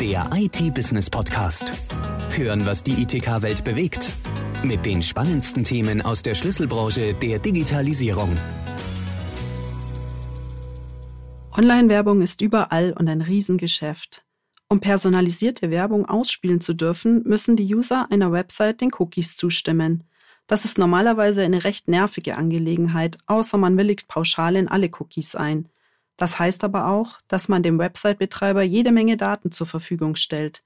Der 0.00 0.30
IT-Business-Podcast. 0.32 1.72
Hören, 2.30 2.64
was 2.66 2.84
die 2.84 3.02
ITK-Welt 3.02 3.64
bewegt. 3.64 4.14
Mit 4.62 4.86
den 4.86 5.02
spannendsten 5.02 5.64
Themen 5.64 6.02
aus 6.02 6.22
der 6.22 6.36
Schlüsselbranche 6.36 7.14
der 7.14 7.40
Digitalisierung. 7.40 8.36
Online-Werbung 11.52 12.22
ist 12.22 12.40
überall 12.42 12.92
und 12.92 13.08
ein 13.08 13.22
Riesengeschäft. 13.22 14.24
Um 14.68 14.78
personalisierte 14.78 15.72
Werbung 15.72 16.08
ausspielen 16.08 16.60
zu 16.60 16.74
dürfen, 16.74 17.24
müssen 17.24 17.56
die 17.56 17.74
User 17.74 18.06
einer 18.12 18.30
Website 18.30 18.80
den 18.80 18.92
Cookies 18.96 19.36
zustimmen. 19.36 20.04
Das 20.46 20.64
ist 20.64 20.78
normalerweise 20.78 21.42
eine 21.42 21.64
recht 21.64 21.88
nervige 21.88 22.36
Angelegenheit, 22.36 23.18
außer 23.26 23.58
man 23.58 23.76
willigt 23.76 24.06
pauschal 24.06 24.54
in 24.54 24.68
alle 24.68 24.90
Cookies 25.00 25.34
ein. 25.34 25.68
Das 26.18 26.38
heißt 26.38 26.64
aber 26.64 26.88
auch, 26.88 27.20
dass 27.28 27.48
man 27.48 27.62
dem 27.62 27.78
Website-Betreiber 27.78 28.62
jede 28.62 28.92
Menge 28.92 29.16
Daten 29.16 29.52
zur 29.52 29.66
Verfügung 29.66 30.16
stellt. 30.16 30.64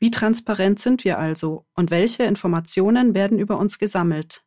Wie 0.00 0.10
transparent 0.10 0.80
sind 0.80 1.04
wir 1.04 1.18
also 1.18 1.66
und 1.74 1.90
welche 1.90 2.24
Informationen 2.24 3.14
werden 3.14 3.38
über 3.38 3.58
uns 3.58 3.78
gesammelt? 3.78 4.42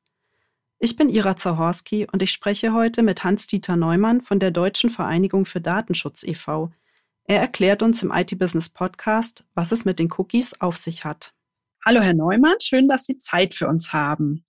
Ich 0.79 0.95
bin 0.95 1.07
Ira 1.07 1.38
Zahorski 1.38 2.07
und 2.11 2.23
ich 2.23 2.31
spreche 2.31 2.73
heute 2.73 3.03
mit 3.03 3.23
Hans-Dieter 3.23 3.75
Neumann 3.75 4.21
von 4.21 4.39
der 4.39 4.49
Deutschen 4.49 4.89
Vereinigung 4.89 5.45
für 5.45 5.61
Datenschutz 5.61 6.23
e.V. 6.23 6.71
Er 7.25 7.39
erklärt 7.39 7.83
uns 7.83 8.02
im 8.02 8.11
IT-Business 8.11 8.69
Podcast, 8.69 9.45
was 9.53 9.71
es 9.71 9.85
mit 9.85 9.99
den 9.99 10.11
Cookies 10.17 10.59
auf 10.59 10.77
sich 10.77 11.05
hat. 11.05 11.33
Hallo, 11.85 12.02
Herr 12.02 12.15
Neumann, 12.15 12.55
schön, 12.59 12.88
dass 12.88 13.05
Sie 13.05 13.19
Zeit 13.19 13.53
für 13.53 13.67
uns 13.67 13.93
haben. 13.93 14.43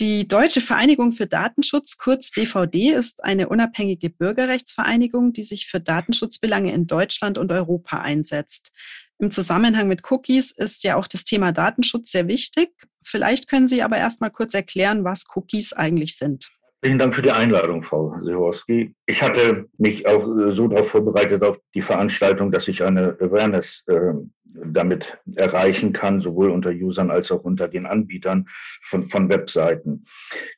Die 0.00 0.26
Deutsche 0.26 0.60
Vereinigung 0.60 1.12
für 1.12 1.28
Datenschutz, 1.28 1.98
kurz 1.98 2.32
DVD, 2.32 2.90
ist 2.90 3.22
eine 3.22 3.48
unabhängige 3.48 4.10
Bürgerrechtsvereinigung, 4.10 5.32
die 5.32 5.44
sich 5.44 5.68
für 5.68 5.78
Datenschutzbelange 5.78 6.72
in 6.72 6.88
Deutschland 6.88 7.38
und 7.38 7.52
Europa 7.52 8.00
einsetzt. 8.00 8.72
Im 9.20 9.30
Zusammenhang 9.30 9.86
mit 9.86 10.10
Cookies 10.10 10.50
ist 10.50 10.82
ja 10.82 10.96
auch 10.96 11.06
das 11.06 11.22
Thema 11.22 11.52
Datenschutz 11.52 12.10
sehr 12.10 12.26
wichtig. 12.26 12.70
Vielleicht 13.04 13.48
können 13.48 13.68
Sie 13.68 13.84
aber 13.84 13.96
erst 13.96 14.20
mal 14.20 14.30
kurz 14.30 14.54
erklären, 14.54 15.04
was 15.04 15.26
Cookies 15.36 15.72
eigentlich 15.72 16.16
sind. 16.16 16.50
Vielen 16.84 16.98
Dank 16.98 17.14
für 17.14 17.22
die 17.22 17.30
Einladung, 17.30 17.84
Frau 17.84 18.16
Sehorski. 18.20 18.96
Ich 19.06 19.22
hatte 19.22 19.66
mich 19.78 20.08
auch 20.08 20.50
so 20.50 20.66
darauf 20.66 20.88
vorbereitet 20.88 21.44
auf 21.44 21.56
die 21.72 21.82
Veranstaltung, 21.82 22.50
dass 22.50 22.66
ich 22.66 22.82
eine 22.82 23.16
Awareness 23.20 23.84
äh, 23.86 24.12
damit 24.54 25.18
erreichen 25.34 25.92
kann, 25.92 26.20
sowohl 26.20 26.50
unter 26.50 26.70
Usern 26.70 27.10
als 27.10 27.30
auch 27.30 27.42
unter 27.42 27.68
den 27.68 27.86
Anbietern 27.86 28.48
von, 28.82 29.08
von 29.08 29.28
Webseiten. 29.28 30.04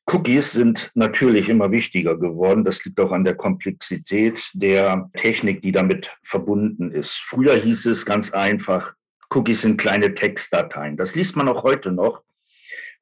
Cookies 0.07 0.53
sind 0.53 0.91
natürlich 0.95 1.49
immer 1.49 1.71
wichtiger 1.71 2.17
geworden. 2.19 2.65
Das 2.65 2.85
liegt 2.85 3.01
auch 3.01 3.13
an 3.13 3.25
der 3.25 3.35
Komplexität 3.35 4.51
der 4.55 5.11
Technik, 5.15 5.63
die 5.63 5.73
damit 5.73 6.17
verbunden 6.23 6.91
ist. 6.91 7.13
Früher 7.13 7.55
hieß 7.55 7.87
es 7.87 8.05
ganz 8.05 8.33
einfach, 8.33 8.95
Cookies 9.31 9.63
sind 9.63 9.81
kleine 9.81 10.15
Textdateien. 10.15 10.97
Das 10.97 11.15
liest 11.15 11.37
man 11.37 11.49
auch 11.49 11.65
heute 11.65 11.91
noch. 11.91 12.23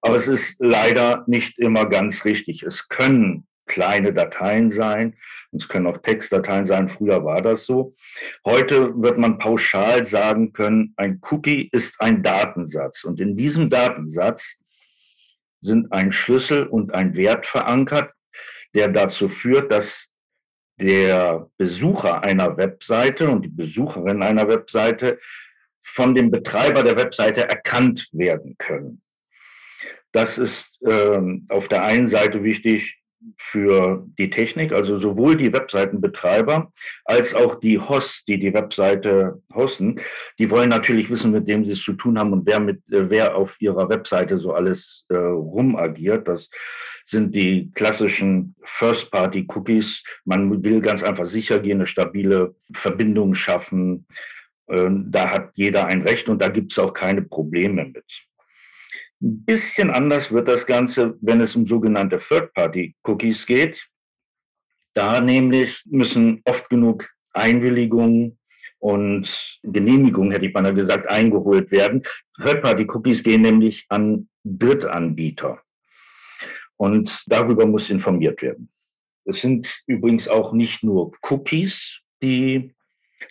Aber 0.00 0.16
es 0.16 0.28
ist 0.28 0.56
leider 0.60 1.24
nicht 1.26 1.58
immer 1.58 1.86
ganz 1.86 2.24
richtig. 2.24 2.62
Es 2.62 2.88
können 2.88 3.46
kleine 3.66 4.12
Dateien 4.12 4.70
sein, 4.70 5.16
es 5.54 5.68
können 5.68 5.86
auch 5.86 5.98
Textdateien 5.98 6.66
sein. 6.66 6.88
Früher 6.88 7.24
war 7.24 7.40
das 7.40 7.64
so. 7.64 7.94
Heute 8.44 8.92
wird 9.00 9.18
man 9.18 9.38
pauschal 9.38 10.04
sagen 10.04 10.52
können, 10.52 10.94
ein 10.96 11.20
Cookie 11.30 11.68
ist 11.70 12.00
ein 12.00 12.22
Datensatz. 12.22 13.04
Und 13.04 13.20
in 13.20 13.36
diesem 13.36 13.70
Datensatz 13.70 14.60
sind 15.60 15.92
ein 15.92 16.12
Schlüssel 16.12 16.66
und 16.66 16.92
ein 16.94 17.14
Wert 17.14 17.46
verankert, 17.46 18.12
der 18.74 18.88
dazu 18.88 19.28
führt, 19.28 19.70
dass 19.72 20.08
der 20.80 21.48
Besucher 21.56 22.24
einer 22.24 22.56
Webseite 22.56 23.30
und 23.30 23.42
die 23.42 23.48
Besucherin 23.48 24.22
einer 24.22 24.48
Webseite 24.48 25.20
von 25.82 26.14
dem 26.14 26.30
Betreiber 26.30 26.82
der 26.82 26.96
Webseite 26.96 27.48
erkannt 27.48 28.08
werden 28.12 28.56
können. 28.58 29.02
Das 30.10 30.38
ist 30.38 30.80
ähm, 30.88 31.46
auf 31.48 31.68
der 31.68 31.84
einen 31.84 32.08
Seite 32.08 32.42
wichtig 32.42 33.03
für 33.39 34.07
die 34.18 34.30
Technik, 34.30 34.73
also 34.73 34.98
sowohl 34.98 35.36
die 35.36 35.52
Webseitenbetreiber 35.52 36.73
als 37.05 37.35
auch 37.35 37.61
die 37.61 37.79
Hosts, 37.79 38.24
die 38.24 38.39
die 38.39 38.55
Webseite 38.55 39.42
hosten, 39.55 40.01
die 40.39 40.51
wollen 40.51 40.68
natürlich 40.68 41.11
wissen, 41.11 41.33
mit 41.33 41.46
wem 41.46 41.64
sie 41.64 41.73
es 41.73 41.83
zu 41.83 41.95
tun 41.95 42.18
haben 42.18 42.33
und 42.33 42.46
wer 42.46 42.61
mit 42.61 42.79
äh, 42.90 43.11
wer 43.11 43.36
auf 43.36 43.61
ihrer 43.61 43.89
Webseite 43.89 44.39
so 44.39 44.52
alles 44.52 45.05
äh, 45.08 45.17
rumagiert. 45.17 46.29
Das 46.29 46.48
sind 47.05 47.34
die 47.34 47.70
klassischen 47.74 48.55
First-Party-Cookies. 48.64 50.02
Man 50.24 50.63
will 50.64 50.80
ganz 50.80 51.02
einfach 51.02 51.27
sicher 51.27 51.58
gehen, 51.58 51.79
eine 51.79 51.86
stabile 51.86 52.55
Verbindung 52.73 53.34
schaffen. 53.34 54.07
Ähm, 54.68 55.07
da 55.11 55.30
hat 55.30 55.51
jeder 55.55 55.86
ein 55.86 56.02
Recht 56.02 56.29
und 56.29 56.40
da 56.40 56.48
gibt 56.48 56.73
es 56.73 56.79
auch 56.79 56.92
keine 56.92 57.23
Probleme 57.23 57.84
mit. 57.84 58.27
Ein 59.24 59.42
bisschen 59.46 59.89
anders 59.89 60.30
wird 60.33 60.48
das 60.48 60.67
Ganze, 60.67 61.17
wenn 61.23 61.40
es 61.40 61.57
um 61.57 61.67
sogenannte 61.67 62.18
Third-Party-Cookies 62.18 63.46
geht. 63.46 63.89
Da 64.92 65.23
nämlich 65.23 65.83
müssen 65.86 66.42
oft 66.45 66.68
genug 66.68 67.08
Einwilligungen 67.33 68.39
und 68.80 69.58
Genehmigungen, 69.63 70.30
hätte 70.30 70.45
ich 70.45 70.52
beinahe 70.52 70.74
gesagt, 70.74 71.08
eingeholt 71.08 71.70
werden. 71.70 72.02
Third-Party-Cookies 72.39 73.23
gehen 73.23 73.40
nämlich 73.40 73.86
an 73.89 74.29
Drittanbieter. 74.45 75.63
Und 76.77 77.23
darüber 77.27 77.64
muss 77.64 77.89
informiert 77.89 78.42
werden. 78.42 78.70
Es 79.24 79.40
sind 79.40 79.83
übrigens 79.86 80.29
auch 80.29 80.52
nicht 80.52 80.84
nur 80.84 81.13
Cookies, 81.23 82.02
die 82.23 82.74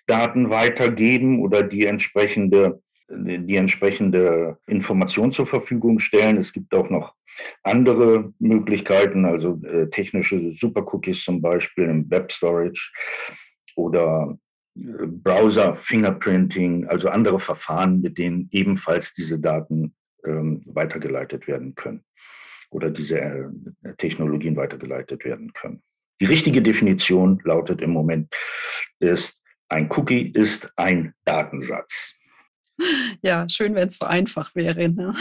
Daten 0.08 0.50
weitergeben 0.50 1.40
oder 1.40 1.62
die 1.62 1.86
entsprechende 1.86 2.82
die 3.10 3.56
entsprechende 3.56 4.58
Information 4.68 5.32
zur 5.32 5.46
Verfügung 5.46 6.00
stellen. 6.00 6.38
Es 6.38 6.54
gibt 6.54 6.74
auch 6.74 6.90
noch 6.90 7.16
andere 7.64 8.34
Möglichkeiten, 8.40 9.26
also 9.26 9.62
äh, 9.64 9.90
technische 9.90 10.52
Supercookies 10.54 11.24
zum 11.24 11.42
Beispiel 11.42 11.86
im 11.86 12.10
Web 12.10 12.32
Storage 12.32 12.92
oder 13.76 14.38
äh, 14.76 14.82
Browser 15.06 15.76
Fingerprinting, 15.76 16.88
also 16.88 17.10
andere 17.10 17.40
Verfahren, 17.40 18.02
mit 18.02 18.18
denen 18.18 18.50
ebenfalls 18.52 19.14
diese 19.14 19.40
Daten 19.40 19.96
ähm, 20.26 20.62
weitergeleitet 20.66 21.48
werden 21.48 21.76
können 21.76 22.04
oder 22.70 22.90
diese 22.90 23.20
äh, 23.20 23.94
Technologien 23.98 24.56
weitergeleitet 24.56 25.26
werden 25.26 25.54
können. 25.54 25.84
Die 26.22 26.26
richtige 26.26 26.62
Definition 26.62 27.42
lautet 27.44 27.82
im 27.82 27.92
Moment 27.92 28.34
ist, 29.00 29.42
ein 29.70 29.90
Cookie 29.92 30.32
ist 30.34 30.72
ein 30.78 31.14
Datensatz. 31.26 32.16
Ja, 33.22 33.48
schön, 33.48 33.76
wenn 33.76 33.88
es 33.88 33.98
so 33.98 34.06
einfach 34.06 34.54
wäre. 34.56 34.90
Ne? 34.90 35.16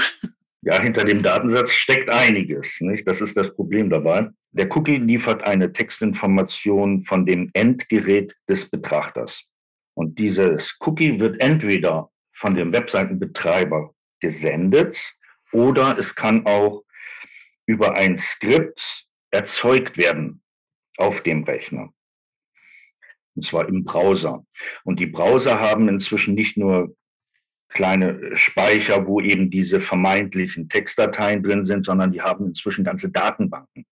Ja, 0.63 0.81
hinter 0.81 1.05
dem 1.05 1.23
Datensatz 1.23 1.73
steckt 1.73 2.09
einiges. 2.09 2.81
Nicht? 2.81 3.07
Das 3.07 3.21
ist 3.21 3.37
das 3.37 3.55
Problem 3.55 3.91
dabei. 3.91 4.31
Der 4.53 4.71
Cookie 4.77 4.99
liefert 4.99 5.45
eine 5.45 5.73
Textinformation 5.73 7.05
von 7.05 7.27
dem 7.27 7.51
Endgerät 7.53 8.35
des 8.49 8.71
Betrachters. 8.71 9.45
Und 9.95 10.19
dieses 10.19 10.77
Cookie 10.81 11.19
wird 11.19 11.41
entweder 11.41 12.11
von 12.33 12.55
dem 12.55 12.73
Webseitenbetreiber 12.73 13.95
gesendet 14.21 15.15
oder 15.53 15.99
es 15.99 16.15
kann 16.15 16.47
auch 16.47 16.83
über 17.67 17.95
ein 17.95 18.17
Skript 18.17 19.07
erzeugt 19.31 19.97
werden 19.97 20.43
auf 20.97 21.23
dem 21.23 21.45
Rechner. 21.45 21.93
Und 23.35 23.45
zwar 23.45 23.69
im 23.69 23.85
Browser. 23.85 24.47
Und 24.85 25.01
die 25.01 25.07
Browser 25.07 25.59
haben 25.59 25.89
inzwischen 25.89 26.35
nicht 26.35 26.57
nur 26.57 26.95
kleine 27.73 28.37
Speicher, 28.37 29.07
wo 29.07 29.21
eben 29.21 29.51
diese 29.51 29.81
vermeintlichen 29.81 30.69
Textdateien 30.69 31.43
drin 31.43 31.65
sind, 31.65 31.85
sondern 31.85 32.13
die 32.13 32.21
haben 32.21 32.47
inzwischen 32.47 32.85
ganze 32.85 33.11
Datenbanken, 33.11 33.87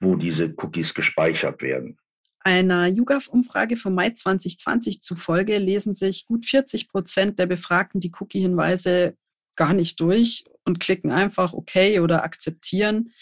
wo 0.00 0.16
diese 0.16 0.52
Cookies 0.56 0.94
gespeichert 0.94 1.62
werden. 1.62 1.98
Einer 2.44 2.88
YouGov-Umfrage 2.88 3.76
vom 3.76 3.94
Mai 3.94 4.10
2020 4.10 5.00
zufolge 5.00 5.58
lesen 5.58 5.94
sich 5.94 6.26
gut 6.26 6.44
40 6.44 6.88
Prozent 6.88 7.38
der 7.38 7.46
Befragten 7.46 8.00
die 8.00 8.12
Cookie-Hinweise 8.18 9.16
gar 9.54 9.74
nicht 9.74 10.00
durch 10.00 10.44
und 10.64 10.80
klicken 10.80 11.12
einfach 11.12 11.52
OK 11.52 12.00
oder 12.00 12.24
akzeptieren. 12.24 13.12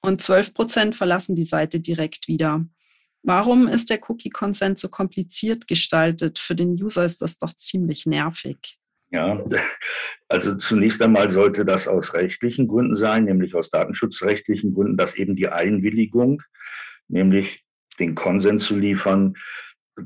Und 0.00 0.22
12 0.22 0.54
Prozent 0.54 0.96
verlassen 0.96 1.34
die 1.34 1.44
Seite 1.44 1.80
direkt 1.80 2.28
wieder. 2.28 2.64
Warum 3.22 3.68
ist 3.68 3.90
der 3.90 4.00
Cookie-Consent 4.08 4.78
so 4.78 4.88
kompliziert 4.88 5.66
gestaltet? 5.66 6.38
Für 6.38 6.54
den 6.54 6.72
User 6.72 7.04
ist 7.04 7.22
das 7.22 7.38
doch 7.38 7.54
ziemlich 7.54 8.06
nervig. 8.06 8.78
Ja, 9.14 9.40
also 10.28 10.56
zunächst 10.56 11.00
einmal 11.00 11.30
sollte 11.30 11.64
das 11.64 11.86
aus 11.86 12.14
rechtlichen 12.14 12.66
Gründen 12.66 12.96
sein, 12.96 13.26
nämlich 13.26 13.54
aus 13.54 13.70
datenschutzrechtlichen 13.70 14.74
Gründen, 14.74 14.96
dass 14.96 15.14
eben 15.14 15.36
die 15.36 15.46
Einwilligung, 15.46 16.42
nämlich 17.06 17.62
den 18.00 18.16
Konsens 18.16 18.64
zu 18.64 18.76
liefern, 18.76 19.34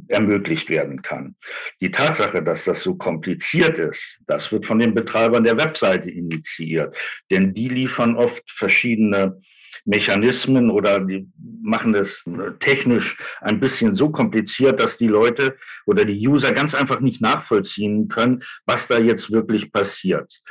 ermöglicht 0.09 0.69
werden 0.69 1.01
kann. 1.01 1.37
Die 1.81 1.91
Tatsache, 1.91 2.43
dass 2.43 2.67
das 2.67 2.83
so 2.83 2.97
kompliziert 2.97 3.79
ist, 3.79 4.21
das 4.27 4.53
wird 4.53 4.67
von 4.67 4.79
den 4.79 4.93
Betreibern 4.93 5.45
der 5.45 5.59
Webseite 5.59 6.11
initiiert, 6.11 6.95
denn 7.31 7.55
die 7.55 7.71
liefern 7.71 8.15
oft 8.15 8.43
verschiedene 8.51 9.41
Mechanismen 9.89 10.71
oder 10.71 11.01
die 11.01 11.27
machen 11.63 11.95
das 11.95 12.23
technisch 12.61 13.17
ein 13.41 13.59
bisschen 13.59 13.95
so 13.95 14.11
kompliziert, 14.11 14.81
dass 14.81 14.99
die 14.99 15.09
Leute 15.09 15.57
oder 15.87 16.05
die 16.05 16.29
User 16.29 16.53
ganz 16.53 16.75
einfach 16.75 17.01
nicht 17.01 17.23
nachvollziehen 17.23 18.09
können, 18.09 18.43
was 18.67 18.87
da 18.87 18.99
jetzt 18.99 19.33
wirklich 19.33 19.73
passiert. 19.73 20.43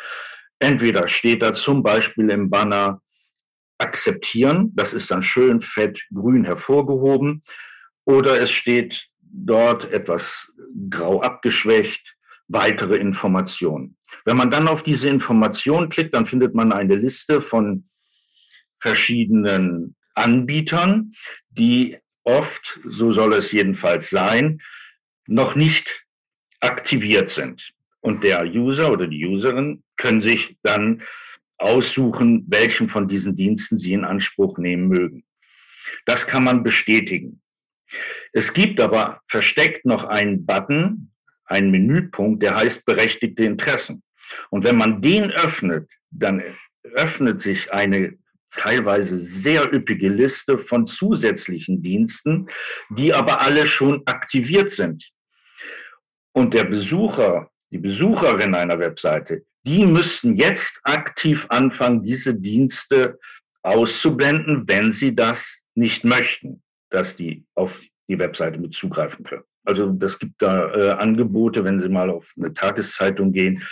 Entweder 0.59 1.07
steht 1.07 1.43
da 1.43 1.53
zum 1.53 1.83
Beispiel 1.83 2.29
im 2.31 2.49
Banner 2.49 3.01
akzeptieren, 3.77 4.71
das 4.73 4.93
ist 4.93 5.11
dann 5.11 5.21
schön 5.21 5.61
fett 5.61 6.01
grün 6.11 6.43
hervorgehoben, 6.43 7.43
oder 8.05 8.41
es 8.41 8.49
steht 8.49 9.07
dort 9.19 9.91
etwas 9.91 10.51
grau 10.89 11.21
abgeschwächt, 11.21 12.15
weitere 12.47 12.95
Informationen. 12.95 13.97
Wenn 14.25 14.37
man 14.37 14.49
dann 14.49 14.67
auf 14.67 14.81
diese 14.81 15.09
Information 15.09 15.89
klickt, 15.89 16.15
dann 16.15 16.25
findet 16.25 16.55
man 16.55 16.71
eine 16.71 16.95
Liste 16.95 17.39
von 17.39 17.87
verschiedenen 18.79 19.95
Anbietern, 20.13 21.13
die 21.49 21.97
oft, 22.23 22.79
so 22.87 23.11
soll 23.11 23.33
es 23.33 23.51
jedenfalls 23.51 24.09
sein, 24.09 24.61
noch 25.27 25.55
nicht 25.55 26.05
aktiviert 26.59 27.29
sind. 27.29 27.73
Und 28.01 28.23
der 28.23 28.45
User 28.45 28.91
oder 28.91 29.07
die 29.07 29.25
Userin 29.25 29.83
können 29.97 30.21
sich 30.21 30.55
dann 30.63 31.03
aussuchen, 31.57 32.45
welchen 32.47 32.89
von 32.89 33.07
diesen 33.07 33.35
Diensten 33.35 33.77
sie 33.77 33.93
in 33.93 34.05
Anspruch 34.05 34.57
nehmen 34.57 34.87
mögen. 34.87 35.23
Das 36.05 36.27
kann 36.27 36.43
man 36.43 36.63
bestätigen. 36.63 37.41
Es 38.33 38.53
gibt 38.53 38.81
aber 38.81 39.21
versteckt 39.27 39.85
noch 39.85 40.05
einen 40.05 40.45
Button, 40.45 41.11
einen 41.45 41.71
Menüpunkt, 41.71 42.43
der 42.43 42.55
heißt 42.55 42.85
berechtigte 42.85 43.43
Interessen. 43.45 44.03
Und 44.49 44.63
wenn 44.65 44.75
man 44.75 45.01
den 45.01 45.31
öffnet, 45.31 45.89
dann 46.11 46.43
öffnet 46.83 47.41
sich 47.41 47.71
eine 47.71 48.17
teilweise 48.49 49.19
sehr 49.19 49.73
üppige 49.73 50.09
Liste 50.09 50.57
von 50.57 50.87
zusätzlichen 50.87 51.81
Diensten, 51.81 52.47
die 52.89 53.13
aber 53.13 53.41
alle 53.41 53.67
schon 53.67 54.03
aktiviert 54.05 54.71
sind. 54.71 55.11
Und 56.33 56.53
der 56.53 56.65
Besucher, 56.65 57.49
die 57.71 57.79
Besucherin 57.79 58.55
einer 58.55 58.79
Webseite, 58.79 59.45
die 59.65 59.85
müssten 59.85 60.35
jetzt 60.35 60.79
aktiv 60.83 61.45
anfangen, 61.49 62.03
diese 62.03 62.35
Dienste 62.35 63.19
auszublenden, 63.63 64.63
wenn 64.67 64.91
sie 64.91 65.13
das 65.15 65.63
nicht 65.75 66.03
möchten, 66.03 66.63
dass 66.89 67.15
die 67.15 67.45
auf 67.55 67.81
die 68.07 68.17
Webseite 68.17 68.59
mit 68.59 68.73
zugreifen 68.73 69.25
können. 69.25 69.43
Also 69.65 69.91
das 69.91 70.17
gibt 70.17 70.41
da 70.41 70.73
äh, 70.73 70.91
Angebote, 70.91 71.65
wenn 71.65 71.81
Sie 71.81 71.89
mal 71.89 72.09
auf 72.09 72.33
eine 72.37 72.53
Tageszeitung 72.53 73.33
gehen. 73.33 73.63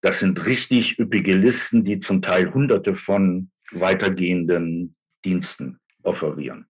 Das 0.00 0.20
sind 0.20 0.46
richtig 0.46 0.98
üppige 0.98 1.34
Listen, 1.34 1.84
die 1.84 2.00
zum 2.00 2.22
Teil 2.22 2.52
hunderte 2.54 2.96
von 2.96 3.50
weitergehenden 3.72 4.96
Diensten 5.24 5.80
offerieren. 6.02 6.66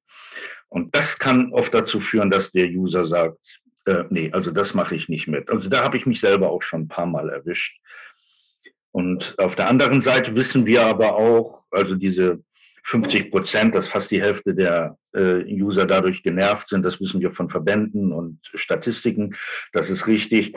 Und 0.68 0.94
das 0.94 1.18
kann 1.18 1.52
oft 1.52 1.72
dazu 1.74 2.00
führen, 2.00 2.30
dass 2.30 2.50
der 2.50 2.68
User 2.68 3.06
sagt, 3.06 3.60
äh, 3.86 4.04
nee, 4.10 4.30
also 4.32 4.50
das 4.50 4.74
mache 4.74 4.96
ich 4.96 5.08
nicht 5.08 5.28
mit. 5.28 5.48
Also 5.50 5.68
da 5.68 5.84
habe 5.84 5.96
ich 5.96 6.06
mich 6.06 6.20
selber 6.20 6.50
auch 6.50 6.62
schon 6.62 6.82
ein 6.82 6.88
paar 6.88 7.06
Mal 7.06 7.28
erwischt. 7.30 7.78
Und 8.90 9.34
auf 9.38 9.56
der 9.56 9.68
anderen 9.68 10.00
Seite 10.00 10.34
wissen 10.36 10.66
wir 10.66 10.86
aber 10.86 11.16
auch, 11.16 11.64
also 11.70 11.94
diese 11.94 12.42
50 12.84 13.30
Prozent, 13.30 13.74
dass 13.74 13.88
fast 13.88 14.10
die 14.10 14.20
Hälfte 14.20 14.54
der 14.54 14.98
äh, 15.14 15.42
User 15.46 15.86
dadurch 15.86 16.22
genervt 16.22 16.68
sind. 16.68 16.84
Das 16.84 17.00
wissen 17.00 17.20
wir 17.20 17.30
von 17.30 17.48
Verbänden 17.48 18.12
und 18.12 18.40
Statistiken. 18.54 19.34
Das 19.72 19.90
ist 19.90 20.06
richtig. 20.06 20.54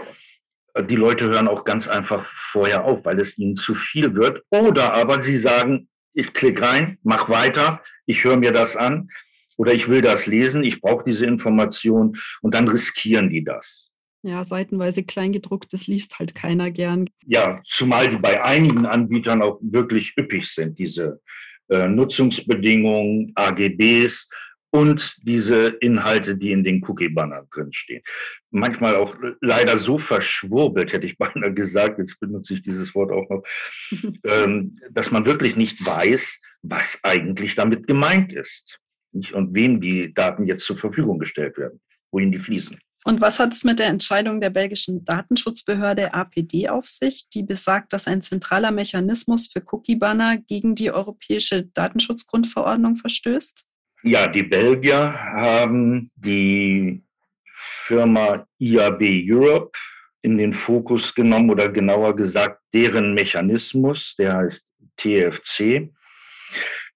Die 0.90 0.96
Leute 0.96 1.26
hören 1.26 1.48
auch 1.48 1.64
ganz 1.64 1.88
einfach 1.88 2.26
vorher 2.26 2.84
auf, 2.84 3.06
weil 3.06 3.20
es 3.20 3.38
ihnen 3.38 3.56
zu 3.56 3.74
viel 3.74 4.16
wird. 4.16 4.44
Oder 4.50 4.94
aber 4.94 5.24
sie 5.24 5.38
sagen, 5.38 5.90
ich 6.18 6.34
klicke 6.34 6.64
rein, 6.64 6.98
mach 7.04 7.30
weiter, 7.30 7.82
ich 8.08 8.24
höre 8.24 8.38
mir 8.38 8.52
das 8.52 8.76
an 8.76 9.10
oder 9.56 9.74
ich 9.74 9.88
will 9.88 10.02
das 10.02 10.26
lesen, 10.26 10.64
ich 10.64 10.82
brauche 10.82 11.04
diese 11.06 11.26
Information 11.26 12.18
und 12.42 12.56
dann 12.56 12.68
riskieren 12.68 13.30
die 13.30 13.44
das. 13.44 13.92
Ja, 14.24 14.44
seitenweise 14.44 15.04
Kleingedrucktes 15.04 15.88
liest 15.88 16.18
halt 16.18 16.34
keiner 16.34 16.72
gern. 16.72 17.08
Ja, 17.26 17.62
zumal 17.64 18.10
die 18.10 18.18
bei 18.18 18.44
einigen 18.44 18.88
Anbietern 18.88 19.44
auch 19.44 19.60
wirklich 19.62 20.18
üppig 20.18 20.48
sind, 20.48 20.80
diese 20.80 21.22
äh, 21.70 21.88
Nutzungsbedingungen, 21.88 23.32
AGBs 23.36 24.28
und 24.72 25.18
diese 25.22 25.68
Inhalte, 25.80 26.36
die 26.36 26.52
in 26.52 26.64
den 26.64 26.84
Cookie-Bannern 26.84 27.48
drinstehen. 27.52 28.04
Manchmal 28.52 28.96
auch 28.96 29.16
leider 29.42 29.78
so 29.78 29.98
verschwurbelt, 29.98 30.94
hätte 30.94 31.06
ich 31.06 31.18
beinahe 31.18 31.54
gesagt, 31.54 32.00
jetzt 32.00 32.20
benutze 32.20 32.54
ich 32.54 32.62
dieses 32.62 32.94
Wort 32.96 33.12
auch 33.12 33.30
noch, 33.30 33.44
ähm, 34.24 34.76
dass 34.92 35.12
man 35.12 35.26
wirklich 35.26 35.56
nicht 35.56 35.86
weiß, 35.86 36.42
was 36.62 37.00
eigentlich 37.04 37.56
damit 37.56 37.88
gemeint 37.88 38.34
ist 38.34 38.80
und 39.12 39.56
wem 39.56 39.80
die 39.82 40.14
Daten 40.14 40.46
jetzt 40.46 40.66
zur 40.66 40.78
Verfügung 40.78 41.18
gestellt 41.18 41.58
werden, 41.58 41.80
wohin 42.12 42.32
die 42.32 42.40
fließen. 42.40 42.78
Und 43.06 43.22
was 43.22 43.40
hat 43.40 43.54
es 43.54 43.64
mit 43.64 43.80
der 43.80 43.88
Entscheidung 43.88 44.42
der 44.42 44.50
belgischen 44.50 45.06
Datenschutzbehörde 45.06 46.14
APD 46.14 46.68
auf 46.68 46.88
sich, 46.88 47.30
die 47.30 47.42
besagt, 47.42 47.94
dass 47.94 48.06
ein 48.06 48.22
zentraler 48.22 48.72
Mechanismus 48.72 49.48
für 49.48 49.64
Cookie-Banner 49.66 50.40
gegen 50.40 50.76
die 50.76 50.92
europäische 50.92 51.64
Datenschutzgrundverordnung 51.68 52.98
verstößt? 52.98 53.67
Ja, 54.04 54.28
die 54.28 54.44
Belgier 54.44 55.14
haben 55.14 56.12
die 56.16 57.04
Firma 57.56 58.48
IAB 58.60 59.02
Europe 59.02 59.78
in 60.22 60.38
den 60.38 60.54
Fokus 60.54 61.16
genommen 61.16 61.50
oder 61.50 61.70
genauer 61.70 62.16
gesagt 62.16 62.62
deren 62.74 63.14
Mechanismus, 63.14 64.16
der 64.18 64.38
heißt 64.38 64.68
TFC. 64.98 65.92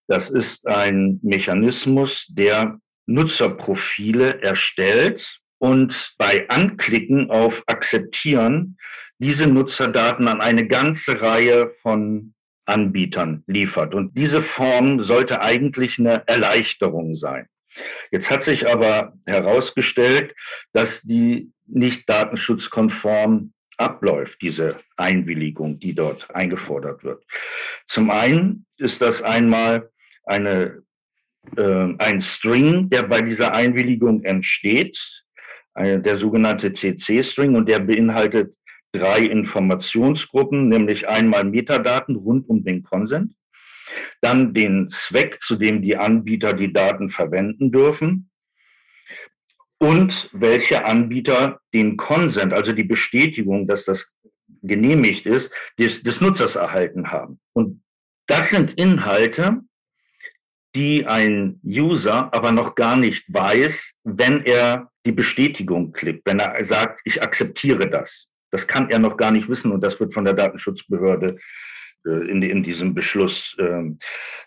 Das 0.07 0.29
ist 0.29 0.67
ein 0.67 1.19
Mechanismus, 1.23 2.27
der 2.29 2.79
Nutzerprofile 3.07 4.41
erstellt 4.41 5.39
und 5.57 6.13
bei 6.17 6.47
Anklicken 6.49 7.31
auf 7.31 7.63
Akzeptieren 7.67 8.77
diese 9.17 9.47
Nutzerdaten 9.47 10.27
an 10.27 10.41
eine 10.41 10.67
ganze 10.67 11.21
Reihe 11.21 11.71
von 11.81 12.33
Anbietern 12.65 13.43
liefert. 13.47 13.95
Und 13.95 14.17
diese 14.17 14.41
Form 14.41 14.99
sollte 14.99 15.41
eigentlich 15.41 15.99
eine 15.99 16.27
Erleichterung 16.27 17.15
sein. 17.15 17.47
Jetzt 18.11 18.29
hat 18.29 18.43
sich 18.43 18.69
aber 18.69 19.13
herausgestellt, 19.25 20.35
dass 20.73 21.01
die 21.01 21.51
nicht 21.65 22.09
datenschutzkonform 22.09 23.53
abläuft, 23.77 24.41
diese 24.41 24.77
Einwilligung, 24.97 25.79
die 25.79 25.95
dort 25.95 26.33
eingefordert 26.35 27.03
wird. 27.03 27.23
Zum 27.87 28.09
einen 28.11 28.65
ist 28.77 29.01
das 29.01 29.21
einmal 29.21 29.89
eine, 30.25 30.83
äh, 31.57 31.93
ein 31.97 32.21
String, 32.21 32.89
der 32.89 33.03
bei 33.03 33.21
dieser 33.21 33.55
Einwilligung 33.55 34.23
entsteht, 34.23 35.21
der 35.73 36.17
sogenannte 36.17 36.73
CC-String 36.73 37.55
und 37.55 37.69
der 37.69 37.79
beinhaltet 37.79 38.53
drei 38.91 39.19
Informationsgruppen, 39.19 40.67
nämlich 40.67 41.07
einmal 41.07 41.43
Metadaten 41.43 42.15
rund 42.15 42.47
um 42.49 42.63
den 42.63 42.83
Consent, 42.83 43.33
dann 44.21 44.53
den 44.53 44.89
Zweck, 44.89 45.41
zu 45.41 45.55
dem 45.55 45.81
die 45.81 45.97
Anbieter 45.97 46.53
die 46.53 46.71
Daten 46.71 47.09
verwenden 47.09 47.71
dürfen 47.71 48.29
und 49.79 50.29
welche 50.33 50.85
Anbieter 50.85 51.59
den 51.73 51.97
Consent, 51.97 52.53
also 52.53 52.71
die 52.71 52.83
Bestätigung, 52.83 53.67
dass 53.67 53.85
das 53.85 54.11
genehmigt 54.61 55.25
ist, 55.25 55.51
des, 55.79 56.03
des 56.03 56.21
Nutzers 56.21 56.55
erhalten 56.55 57.11
haben. 57.11 57.39
Und 57.53 57.81
das 58.27 58.51
sind 58.51 58.73
Inhalte, 58.73 59.61
die 60.75 61.05
ein 61.05 61.59
User 61.65 62.33
aber 62.33 62.51
noch 62.51 62.75
gar 62.75 62.95
nicht 62.95 63.25
weiß, 63.33 63.95
wenn 64.03 64.45
er 64.45 64.91
die 65.05 65.11
Bestätigung 65.11 65.91
klickt, 65.91 66.25
wenn 66.25 66.39
er 66.39 66.63
sagt, 66.63 67.01
ich 67.03 67.21
akzeptiere 67.21 67.89
das. 67.89 68.30
Das 68.51 68.67
kann 68.67 68.89
er 68.89 68.99
noch 68.99 69.17
gar 69.17 69.31
nicht 69.31 69.49
wissen 69.49 69.71
und 69.71 69.81
das 69.81 69.99
wird 69.99 70.13
von 70.13 70.25
der 70.25 70.33
Datenschutzbehörde 70.33 71.37
äh, 72.05 72.29
in, 72.29 72.41
in 72.41 72.63
diesem 72.63 72.93
Beschluss 72.93 73.55
äh, 73.59 73.83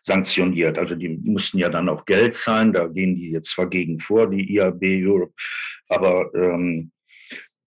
sanktioniert. 0.03 0.79
Also 0.79 0.95
die 0.95 1.09
mussten 1.09 1.59
ja 1.59 1.69
dann 1.69 1.89
auch 1.89 2.05
Geld 2.05 2.35
zahlen, 2.35 2.73
da 2.73 2.87
gehen 2.87 3.17
die 3.17 3.31
jetzt 3.31 3.51
zwar 3.51 3.69
gegen 3.69 3.99
vor, 3.99 4.29
die 4.29 4.55
IAB 4.55 4.83
Europe, 4.83 5.35
aber 5.89 6.31
ähm, 6.35 6.91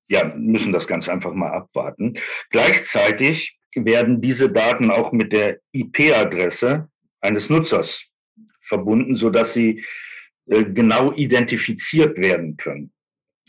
ja, 0.10 0.34
müssen 0.36 0.72
das 0.72 0.88
ganz 0.88 1.10
einfach 1.10 1.34
mal 1.34 1.52
abwarten. 1.52 2.16
Gleichzeitig 2.50 3.58
werden 3.76 4.22
diese 4.22 4.52
Daten 4.52 4.90
auch 4.90 5.12
mit 5.12 5.34
der 5.34 5.60
IP-Adresse 5.74 6.90
eines 7.22 7.50
Nutzers 7.50 8.06
verbunden, 8.62 9.16
so 9.16 9.30
dass 9.30 9.54
sie 9.54 9.84
äh, 10.48 10.64
genau 10.64 11.14
identifiziert 11.14 12.18
werden 12.18 12.58
können. 12.58 12.92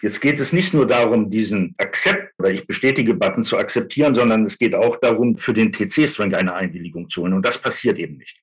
Jetzt 0.03 0.21
geht 0.21 0.39
es 0.39 0.53
nicht 0.53 0.73
nur 0.75 0.87
darum, 0.87 1.29
diesen 1.29 1.75
Accept 1.79 2.33
oder 2.39 2.51
ich 2.51 2.67
bestätige 2.67 3.15
Button 3.15 3.43
zu 3.43 3.59
akzeptieren, 3.59 4.15
sondern 4.15 4.45
es 4.45 4.57
geht 4.57 4.75
auch 4.75 4.97
darum, 4.97 5.37
für 5.39 5.53
den 5.53 5.73
TC-String 5.73 6.35
eine 6.35 6.55
Einwilligung 6.55 7.09
zu 7.09 7.23
holen. 7.23 7.33
Und 7.33 7.45
das 7.45 7.59
passiert 7.59 7.99
eben 7.99 8.17
nicht. 8.17 8.41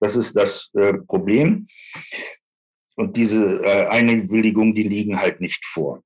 Das 0.00 0.16
ist 0.16 0.36
das 0.36 0.70
äh, 0.74 0.94
Problem. 0.94 1.66
Und 2.96 3.16
diese 3.16 3.62
äh, 3.64 3.86
Einwilligungen, 3.86 4.74
die 4.74 4.82
liegen 4.82 5.18
halt 5.18 5.40
nicht 5.40 5.64
vor. 5.64 6.02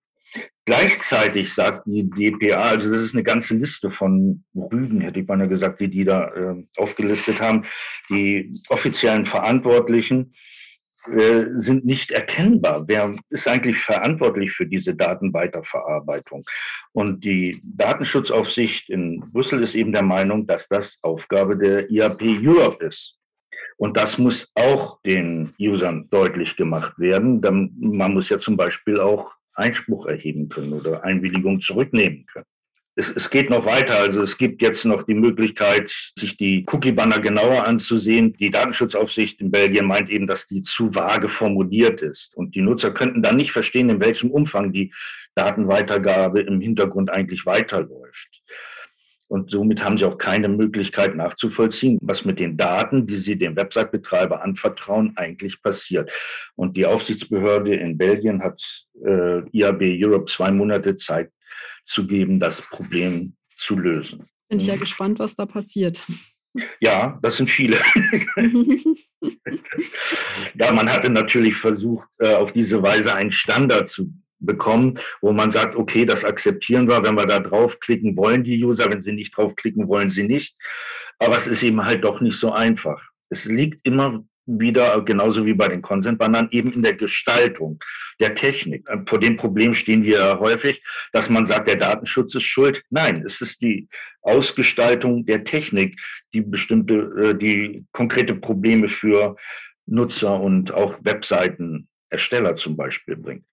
Gleichzeitig 0.65 1.55
sagt 1.55 1.87
die 1.87 2.09
DPA, 2.09 2.71
also 2.71 2.93
das 2.93 3.01
ist 3.01 3.15
eine 3.15 3.23
ganze 3.25 3.57
Liste 3.57 3.91
von 3.91 4.45
Rügen, 4.55 5.01
hätte 5.01 5.21
ich 5.21 5.27
mal 5.27 5.49
gesagt, 5.49 5.81
die 5.81 5.89
die 5.89 6.05
da 6.05 6.29
äh, 6.29 6.65
aufgelistet 6.77 7.41
haben, 7.41 7.65
die 8.11 8.61
offiziellen 8.69 9.25
Verantwortlichen 9.25 10.35
äh, 11.07 11.47
sind 11.51 11.85
nicht 11.85 12.11
erkennbar. 12.11 12.85
Wer 12.87 13.15
ist 13.31 13.49
eigentlich 13.49 13.79
verantwortlich 13.79 14.53
für 14.53 14.67
diese 14.67 14.95
Datenweiterverarbeitung? 14.95 16.45
Und 16.93 17.25
die 17.25 17.61
Datenschutzaufsicht 17.65 18.91
in 18.91 19.21
Brüssel 19.33 19.63
ist 19.63 19.75
eben 19.75 19.93
der 19.93 20.03
Meinung, 20.03 20.47
dass 20.47 20.69
das 20.69 20.99
Aufgabe 21.03 21.57
der 21.57 21.91
IAP 21.91 22.23
Europe 22.23 22.85
ist. 22.85 23.19
Und 23.77 23.97
das 23.97 24.19
muss 24.19 24.51
auch 24.55 25.01
den 25.03 25.55
Usern 25.59 26.09
deutlich 26.11 26.57
gemacht 26.57 26.99
werden. 26.99 27.41
Man 27.79 28.13
muss 28.13 28.29
ja 28.29 28.39
zum 28.39 28.57
Beispiel 28.57 29.01
auch 29.01 29.33
Einspruch 29.55 30.07
erheben 30.07 30.49
können 30.49 30.73
oder 30.73 31.05
Einwilligung 31.05 31.61
zurücknehmen 31.61 32.27
können. 32.27 32.47
Es, 32.99 33.11
es, 33.11 33.31
geht 33.31 33.49
noch 33.49 33.65
weiter. 33.65 33.97
Also 33.97 34.23
es 34.23 34.37
gibt 34.37 34.61
jetzt 34.61 34.85
noch 34.85 35.05
die 35.05 35.15
Möglichkeit, 35.15 35.89
sich 36.19 36.37
die 36.37 36.67
Cookie-Banner 36.67 37.21
genauer 37.21 37.65
anzusehen. 37.65 38.33
Die 38.41 38.51
Datenschutzaufsicht 38.51 39.41
in 39.41 39.53
Belgien 39.53 39.87
meint 39.87 40.11
eben, 40.11 40.27
dass 40.27 40.49
die 40.49 40.63
zu 40.63 40.93
vage 40.93 41.29
formuliert 41.29 42.03
ist. 42.03 42.37
Und 42.37 42.57
die 42.57 42.61
Nutzer 42.61 42.91
könnten 42.91 43.23
dann 43.23 43.37
nicht 43.37 43.53
verstehen, 43.53 43.89
in 43.89 44.01
welchem 44.01 44.33
Umfang 44.33 44.73
die 44.73 44.93
Datenweitergabe 45.37 46.41
im 46.41 46.61
Hintergrund 46.61 47.11
eigentlich 47.11 47.47
weiterläuft. 47.47 48.43
Und 49.29 49.51
somit 49.53 49.85
haben 49.85 49.97
sie 49.97 50.07
auch 50.07 50.19
keine 50.19 50.49
Möglichkeit 50.49 51.15
nachzuvollziehen, 51.15 51.99
was 52.01 52.25
mit 52.25 52.41
den 52.41 52.57
Daten, 52.57 53.07
die 53.07 53.17
sie 53.17 53.37
dem 53.37 53.55
Website-Betreiber 53.55 54.43
anvertrauen, 54.43 55.13
eigentlich 55.17 55.63
passiert. 55.63 56.11
Und 56.57 56.77
die 56.77 56.87
Aufsichtsbehörde 56.87 57.77
in 57.77 57.97
Belgien 57.97 58.43
hat 58.43 58.61
äh, 59.05 59.43
IAB 59.53 59.83
Europe 60.03 60.25
zwei 60.25 60.51
Monate 60.51 60.97
Zeit 60.97 61.31
zu 61.89 62.07
geben, 62.07 62.39
das 62.39 62.63
Problem 62.63 63.35
zu 63.57 63.77
lösen. 63.79 64.29
Bin 64.49 64.59
ich 64.59 64.67
ja 64.67 64.77
mhm. 64.77 64.81
gespannt, 64.81 65.19
was 65.19 65.35
da 65.35 65.47
passiert. 65.47 66.07
Ja, 66.81 67.19
das 67.23 67.37
sind 67.37 67.51
viele. 67.51 67.79
ja, 70.55 70.73
man 70.73 70.91
hatte 70.91 71.11
natürlich 71.11 71.55
versucht, 71.57 72.09
äh, 72.19 72.35
auf 72.35 72.53
diese 72.53 72.83
Weise 72.83 73.15
einen 73.15 73.33
Standard 73.33 73.89
zu 73.89 74.13
bekommen, 74.41 74.99
wo 75.21 75.33
man 75.33 75.51
sagt, 75.51 75.77
okay, 75.77 76.05
das 76.05 76.25
akzeptieren 76.25 76.89
wir, 76.89 77.03
wenn 77.05 77.17
wir 77.17 77.27
da 77.27 77.41
draufklicken, 77.41 78.17
wollen 78.17 78.45
die 78.45 78.65
User, 78.65 78.91
wenn 78.91 79.03
sie 79.03 79.13
nicht 79.13 79.37
draufklicken, 79.37 79.89
wollen 79.89 80.11
sie 80.11 80.25
nicht. 80.25 80.57
Aber 81.19 81.37
es 81.37 81.47
ist 81.47 81.63
eben 81.63 81.85
halt 81.85 82.05
doch 82.05 82.21
nicht 82.21 82.39
so 82.39 82.53
einfach. 82.53 83.03
Es 83.31 83.45
liegt 83.45 83.85
immer 83.85 84.25
wieder, 84.49 85.03
genauso 85.03 85.45
wie 85.45 85.53
bei 85.53 85.69
den 85.69 85.83
Consent-Bannern, 85.83 86.49
eben 86.51 86.73
in 86.73 86.83
der 86.83 86.95
Gestaltung 86.95 87.79
der 88.19 88.35
Technik. 88.35 88.89
Vor 89.07 89.21
dem 89.21 89.37
Problem 89.37 89.75
stehen 89.75 90.03
wir 90.03 90.39
häufig, 90.41 90.83
dass 91.13 91.29
man 91.29 91.45
sagt, 91.45 91.69
der 91.69 91.77
Datenschutz 91.77 92.35
ist 92.35 92.45
schuld. 92.45 92.83
Nein, 92.89 93.23
es 93.27 93.41
ist 93.43 93.61
die 93.61 93.89
Ausgestaltung 94.23 95.27
der 95.27 95.45
Technik, 95.45 96.01
die 96.33 96.41
bestimmte, 96.41 96.95
äh, 96.95 97.35
die 97.35 97.85
konkrete 97.93 98.35
Probleme 98.35 98.89
für 98.89 99.37
Nutzer 99.87 100.41
und 100.41 100.73
auch 100.73 100.99
Webseitenersteller 101.03 102.57
zum 102.57 102.77
Beispiel 102.77 103.17
bringt. 103.17 103.45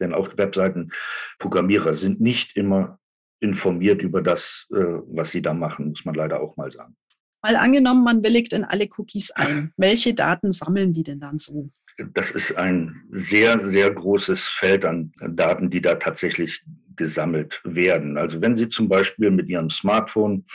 Denn 0.00 0.14
auch 0.14 0.36
Webseitenprogrammierer 0.36 1.94
sind 1.94 2.20
nicht 2.20 2.56
immer 2.56 2.98
informiert 3.40 4.02
über 4.02 4.22
das, 4.22 4.66
äh, 4.70 4.76
was 4.76 5.30
sie 5.30 5.42
da 5.42 5.52
machen, 5.52 5.90
muss 5.90 6.04
man 6.04 6.14
leider 6.14 6.40
auch 6.40 6.56
mal 6.56 6.72
sagen. 6.72 6.96
Mal 7.42 7.56
angenommen, 7.56 8.02
man 8.02 8.24
willigt 8.24 8.52
in 8.52 8.64
alle 8.64 8.88
Cookies 8.96 9.30
ein. 9.30 9.72
Welche 9.76 10.14
Daten 10.14 10.52
sammeln 10.52 10.92
die 10.92 11.02
denn 11.02 11.20
dann 11.20 11.38
so? 11.38 11.70
Das 12.12 12.30
ist 12.30 12.56
ein 12.56 13.02
sehr, 13.10 13.60
sehr 13.60 13.90
großes 13.90 14.44
Feld 14.44 14.84
an 14.84 15.12
Daten, 15.20 15.70
die 15.70 15.80
da 15.80 15.94
tatsächlich 15.94 16.62
gesammelt 16.96 17.60
werden. 17.64 18.18
Also 18.18 18.40
wenn 18.42 18.56
Sie 18.56 18.68
zum 18.68 18.88
Beispiel 18.88 19.30
mit 19.30 19.48
Ihrem 19.48 19.70
Smartphone 19.70 20.46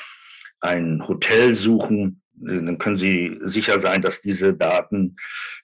ein 0.60 1.08
Hotel 1.08 1.56
suchen, 1.56 2.22
dann 2.34 2.78
können 2.78 2.98
Sie 2.98 3.40
sicher 3.44 3.80
sein, 3.80 4.02
dass 4.02 4.22
diese 4.22 4.54
Daten 4.54 5.16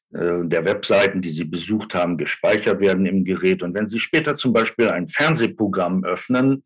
der 0.10 0.64
Webseiten, 0.64 1.22
die 1.22 1.32
Sie 1.32 1.44
besucht 1.44 1.94
haben, 1.94 2.18
gespeichert 2.18 2.80
werden 2.80 3.06
im 3.06 3.26
Gerät. 3.26 3.62
Und 3.62 3.74
wenn 3.74 3.88
Sie 3.88 4.00
später 4.00 4.38
zum 4.38 4.54
Beispiel 4.54 4.90
ein 4.90 5.08
Fernsehprogramm 5.08 6.06
öffnen, 6.06 6.64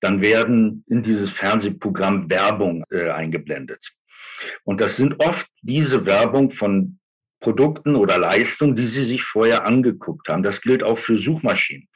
dann 0.00 0.20
werden 0.20 0.84
in 0.88 1.02
dieses 1.02 1.30
Fernsehprogramm 1.30 2.28
Werbung 2.28 2.84
äh, 2.90 3.10
eingeblendet. 3.10 3.92
Und 4.64 4.80
das 4.80 4.96
sind 4.96 5.22
oft 5.24 5.46
diese 5.62 6.04
Werbung 6.04 6.50
von 6.50 6.98
Produkten 7.40 7.94
oder 7.94 8.18
Leistungen, 8.18 8.76
die 8.76 8.86
Sie 8.86 9.04
sich 9.04 9.22
vorher 9.22 9.64
angeguckt 9.64 10.28
haben. 10.28 10.42
Das 10.42 10.60
gilt 10.60 10.82
auch 10.82 10.98
für 10.98 11.16
Suchmaschinen. 11.16 11.88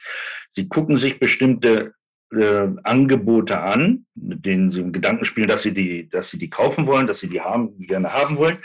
Sie 0.51 0.67
gucken 0.67 0.97
sich 0.97 1.19
bestimmte 1.19 1.93
äh, 2.31 2.67
Angebote 2.83 3.61
an, 3.61 4.05
mit 4.15 4.45
denen 4.45 4.71
Sie 4.71 4.79
im 4.79 4.91
Gedanken 4.91 5.25
spielen, 5.25 5.47
dass 5.47 5.61
Sie 5.61 5.73
die, 5.73 6.09
dass 6.09 6.29
Sie 6.29 6.39
die 6.39 6.49
kaufen 6.49 6.87
wollen, 6.87 7.05
dass 7.05 7.19
Sie 7.19 7.29
die 7.29 7.41
haben, 7.41 7.77
gerne 7.85 8.13
haben 8.13 8.37
wollen. 8.37 8.59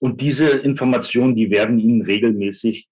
Und 0.00 0.20
diese 0.20 0.48
Informationen, 0.48 1.34
die 1.34 1.50
werden 1.50 1.78
Ihnen 1.78 2.02
regelmäßig 2.02 2.88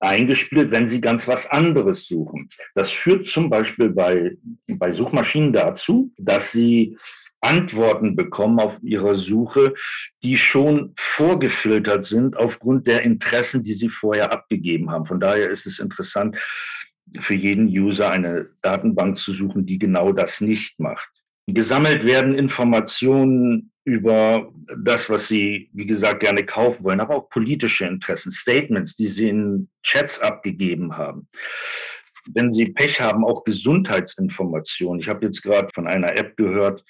eingespielt, 0.00 0.70
wenn 0.70 0.88
Sie 0.88 1.00
ganz 1.00 1.26
was 1.26 1.50
anderes 1.50 2.06
suchen. 2.06 2.48
Das 2.74 2.90
führt 2.90 3.26
zum 3.26 3.50
Beispiel 3.50 3.90
bei, 3.90 4.36
bei 4.66 4.92
Suchmaschinen 4.92 5.52
dazu, 5.52 6.12
dass 6.18 6.52
Sie 6.52 6.96
Antworten 7.40 8.16
bekommen 8.16 8.58
auf 8.58 8.80
ihrer 8.82 9.14
Suche, 9.14 9.74
die 10.22 10.36
schon 10.36 10.92
vorgefiltert 10.96 12.04
sind 12.04 12.36
aufgrund 12.36 12.86
der 12.86 13.02
Interessen, 13.02 13.62
die 13.62 13.74
sie 13.74 13.88
vorher 13.88 14.32
abgegeben 14.32 14.90
haben. 14.90 15.06
Von 15.06 15.20
daher 15.20 15.50
ist 15.50 15.66
es 15.66 15.78
interessant, 15.78 16.36
für 17.20 17.34
jeden 17.34 17.68
User 17.68 18.10
eine 18.10 18.48
Datenbank 18.62 19.16
zu 19.16 19.32
suchen, 19.32 19.64
die 19.64 19.78
genau 19.78 20.12
das 20.12 20.40
nicht 20.40 20.80
macht. 20.80 21.08
Gesammelt 21.54 22.04
werden 22.04 22.34
Informationen 22.34 23.72
über 23.84 24.52
das, 24.76 25.08
was 25.08 25.28
Sie, 25.28 25.70
wie 25.72 25.86
gesagt, 25.86 26.20
gerne 26.20 26.44
kaufen 26.44 26.82
wollen, 26.84 27.00
aber 27.00 27.14
auch 27.14 27.30
politische 27.30 27.86
Interessen, 27.86 28.32
Statements, 28.32 28.96
die 28.96 29.06
Sie 29.06 29.28
in 29.28 29.68
Chats 29.84 30.20
abgegeben 30.20 30.96
haben. 30.96 31.28
Wenn 32.26 32.52
Sie 32.52 32.72
Pech 32.72 33.00
haben, 33.00 33.24
auch 33.24 33.44
Gesundheitsinformationen. 33.44 35.00
Ich 35.00 35.08
habe 35.08 35.24
jetzt 35.24 35.42
gerade 35.42 35.68
von 35.72 35.86
einer 35.86 36.18
App 36.18 36.36
gehört, 36.36 36.82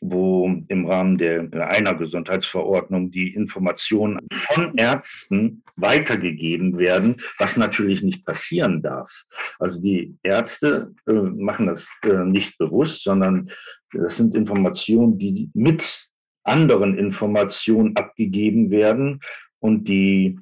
wo 0.00 0.50
im 0.68 0.86
Rahmen 0.86 1.18
der 1.18 1.48
einer 1.68 1.94
Gesundheitsverordnung 1.94 3.10
die 3.10 3.34
Informationen 3.34 4.18
von 4.46 4.76
Ärzten 4.76 5.62
weitergegeben 5.76 6.78
werden, 6.78 7.16
was 7.38 7.56
natürlich 7.56 8.02
nicht 8.02 8.24
passieren 8.24 8.82
darf. 8.82 9.24
Also 9.58 9.78
die 9.78 10.16
Ärzte 10.22 10.94
äh, 11.06 11.12
machen 11.12 11.66
das 11.66 11.86
äh, 12.04 12.24
nicht 12.24 12.58
bewusst, 12.58 13.04
sondern 13.04 13.50
das 13.92 14.16
sind 14.16 14.34
Informationen, 14.34 15.18
die 15.18 15.50
mit 15.54 16.08
anderen 16.44 16.98
Informationen 16.98 17.96
abgegeben 17.96 18.70
werden 18.70 19.20
und 19.60 19.84
die 19.84 20.38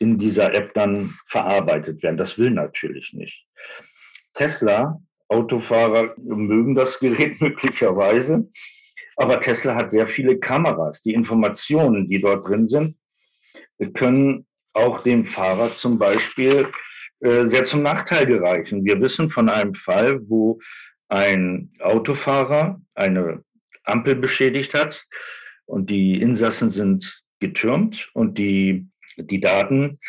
in 0.00 0.18
dieser 0.18 0.52
App 0.54 0.74
dann 0.74 1.14
verarbeitet 1.26 2.02
werden. 2.02 2.16
Das 2.16 2.38
will 2.38 2.50
natürlich 2.50 3.12
nicht. 3.12 3.46
Tesla, 4.32 5.00
Autofahrer 5.28 6.14
mögen 6.18 6.74
das 6.74 6.98
Gerät 6.98 7.40
möglicherweise, 7.40 8.50
aber 9.16 9.40
Tesla 9.40 9.76
hat 9.76 9.92
sehr 9.92 10.08
viele 10.08 10.38
Kameras. 10.38 11.02
Die 11.02 11.14
Informationen, 11.14 12.08
die 12.08 12.20
dort 12.20 12.48
drin 12.48 12.68
sind, 12.68 12.96
können 13.94 14.46
auch 14.72 15.02
dem 15.02 15.24
Fahrer 15.24 15.72
zum 15.72 15.98
Beispiel 15.98 16.66
äh, 17.20 17.46
sehr 17.46 17.64
zum 17.64 17.82
Nachteil 17.82 18.26
gereichen. 18.26 18.84
Wir 18.84 19.00
wissen 19.00 19.30
von 19.30 19.48
einem 19.48 19.74
Fall, 19.74 20.20
wo 20.28 20.58
ein 21.14 21.70
Autofahrer 21.78 22.82
eine 22.94 23.44
Ampel 23.84 24.16
beschädigt 24.16 24.74
hat 24.74 25.06
und 25.64 25.88
die 25.88 26.20
Insassen 26.20 26.70
sind 26.70 27.22
getürmt 27.38 28.10
und 28.14 28.36
die, 28.36 28.88
die 29.16 29.40
Daten 29.40 30.00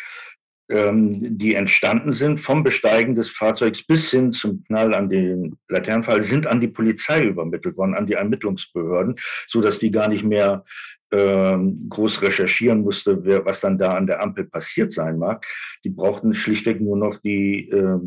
ähm, 0.68 1.38
die 1.38 1.54
entstanden 1.54 2.10
sind 2.10 2.40
vom 2.40 2.64
Besteigen 2.64 3.14
des 3.14 3.30
Fahrzeugs 3.30 3.86
bis 3.86 4.10
hin 4.10 4.32
zum 4.32 4.64
Knall 4.64 4.94
an 4.94 5.08
den 5.08 5.56
Laternenfall, 5.68 6.24
sind 6.24 6.48
an 6.48 6.60
die 6.60 6.66
Polizei 6.66 7.22
übermittelt 7.22 7.76
worden, 7.76 7.94
an 7.94 8.08
die 8.08 8.14
Ermittlungsbehörden, 8.14 9.14
so 9.46 9.60
dass 9.60 9.78
die 9.78 9.92
gar 9.92 10.08
nicht 10.08 10.24
mehr 10.24 10.64
ähm, 11.12 11.86
groß 11.88 12.20
recherchieren 12.22 12.80
musste, 12.80 13.24
was 13.44 13.60
dann 13.60 13.78
da 13.78 13.92
an 13.92 14.08
der 14.08 14.20
Ampel 14.20 14.44
passiert 14.44 14.90
sein 14.90 15.18
mag. 15.18 15.46
Die 15.84 15.90
brauchten 15.90 16.34
schlichtweg 16.34 16.80
nur 16.80 16.96
noch 16.96 17.20
die, 17.20 17.68
äh, 17.70 18.00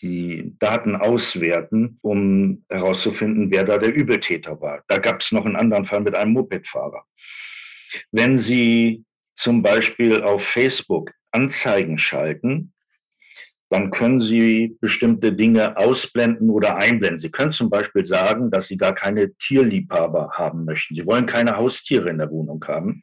die 0.00 0.54
Daten 0.58 0.96
auswerten, 0.96 1.98
um 2.02 2.64
herauszufinden, 2.68 3.50
wer 3.50 3.64
da 3.64 3.78
der 3.78 3.94
Übeltäter 3.94 4.60
war. 4.60 4.82
Da 4.88 4.98
gab 4.98 5.20
es 5.20 5.32
noch 5.32 5.46
einen 5.46 5.56
anderen 5.56 5.84
Fall 5.84 6.00
mit 6.00 6.14
einem 6.14 6.32
Mopedfahrer. 6.32 7.04
Wenn 8.10 8.38
Sie 8.38 9.04
zum 9.34 9.62
Beispiel 9.62 10.22
auf 10.22 10.44
Facebook 10.44 11.12
Anzeigen 11.30 11.98
schalten, 11.98 12.72
dann 13.70 13.90
können 13.90 14.20
Sie 14.20 14.76
bestimmte 14.80 15.32
Dinge 15.32 15.78
ausblenden 15.78 16.50
oder 16.50 16.76
einblenden. 16.76 17.20
Sie 17.20 17.30
können 17.30 17.52
zum 17.52 17.70
Beispiel 17.70 18.04
sagen, 18.04 18.50
dass 18.50 18.66
Sie 18.66 18.76
gar 18.76 18.94
keine 18.94 19.34
Tierliebhaber 19.34 20.32
haben 20.32 20.66
möchten. 20.66 20.94
Sie 20.94 21.06
wollen 21.06 21.24
keine 21.24 21.56
Haustiere 21.56 22.10
in 22.10 22.18
der 22.18 22.30
Wohnung 22.30 22.62
haben. 22.68 23.02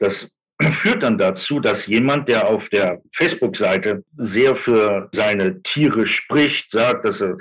Das 0.00 0.28
führt 0.62 1.02
dann 1.02 1.18
dazu, 1.18 1.60
dass 1.60 1.86
jemand, 1.86 2.28
der 2.28 2.48
auf 2.48 2.68
der 2.68 3.02
Facebook-Seite 3.12 4.04
sehr 4.16 4.56
für 4.56 5.08
seine 5.12 5.62
Tiere 5.62 6.06
spricht, 6.06 6.70
sagt, 6.70 7.06
dass 7.06 7.20
er 7.20 7.36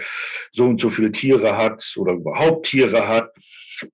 so 0.52 0.66
und 0.66 0.82
so 0.82 0.90
viele 0.90 1.12
Tiere 1.12 1.56
hat 1.56 1.94
oder 1.96 2.14
überhaupt 2.14 2.68
Tiere 2.68 3.08
hat, 3.08 3.32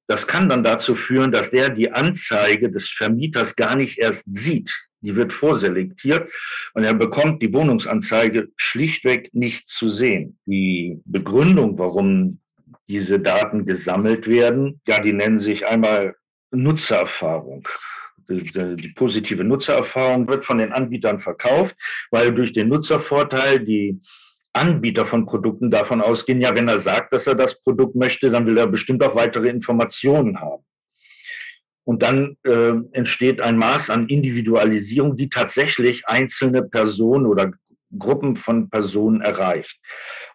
das 0.07 0.27
kann 0.27 0.49
dann 0.49 0.63
dazu 0.63 0.95
führen, 0.95 1.31
dass 1.31 1.51
der 1.51 1.69
die 1.69 1.91
Anzeige 1.91 2.71
des 2.71 2.89
Vermieters 2.89 3.55
gar 3.55 3.75
nicht 3.75 3.97
erst 3.97 4.33
sieht. 4.33 4.71
Die 5.01 5.15
wird 5.15 5.33
vorselektiert 5.33 6.31
und 6.73 6.83
er 6.83 6.93
bekommt 6.93 7.41
die 7.41 7.51
Wohnungsanzeige 7.53 8.49
schlichtweg 8.55 9.33
nicht 9.33 9.67
zu 9.67 9.89
sehen. 9.89 10.37
Die 10.45 10.99
Begründung, 11.05 11.79
warum 11.79 12.39
diese 12.87 13.19
Daten 13.19 13.65
gesammelt 13.65 14.27
werden, 14.27 14.79
ja, 14.87 14.99
die 15.01 15.13
nennen 15.13 15.39
sich 15.39 15.65
einmal 15.65 16.15
Nutzererfahrung. 16.51 17.67
Die, 18.29 18.93
positive 18.95 19.43
Nutzererfahrung 19.43 20.27
wird 20.27 20.45
von 20.45 20.57
den 20.57 20.71
Anbietern 20.71 21.19
verkauft, 21.19 21.75
weil 22.11 22.33
durch 22.33 22.51
den 22.51 22.69
Nutzervorteil 22.69 23.59
die 23.59 24.01
Anbieter 24.53 25.05
von 25.05 25.25
Produkten 25.25 25.71
davon 25.71 26.01
ausgehen, 26.01 26.41
ja, 26.41 26.55
wenn 26.55 26.67
er 26.67 26.79
sagt, 26.79 27.13
dass 27.13 27.27
er 27.27 27.35
das 27.35 27.61
Produkt 27.61 27.95
möchte, 27.95 28.29
dann 28.29 28.45
will 28.45 28.57
er 28.57 28.67
bestimmt 28.67 29.03
auch 29.03 29.15
weitere 29.15 29.49
Informationen 29.49 30.39
haben. 30.39 30.63
Und 31.83 32.03
dann 32.03 32.37
äh, 32.43 32.73
entsteht 32.91 33.41
ein 33.41 33.57
Maß 33.57 33.89
an 33.89 34.07
Individualisierung, 34.07 35.17
die 35.17 35.29
tatsächlich 35.29 36.07
einzelne 36.07 36.63
Personen 36.63 37.25
oder 37.25 37.51
Gruppen 37.97 38.35
von 38.35 38.69
Personen 38.69 39.21
erreicht. 39.21 39.79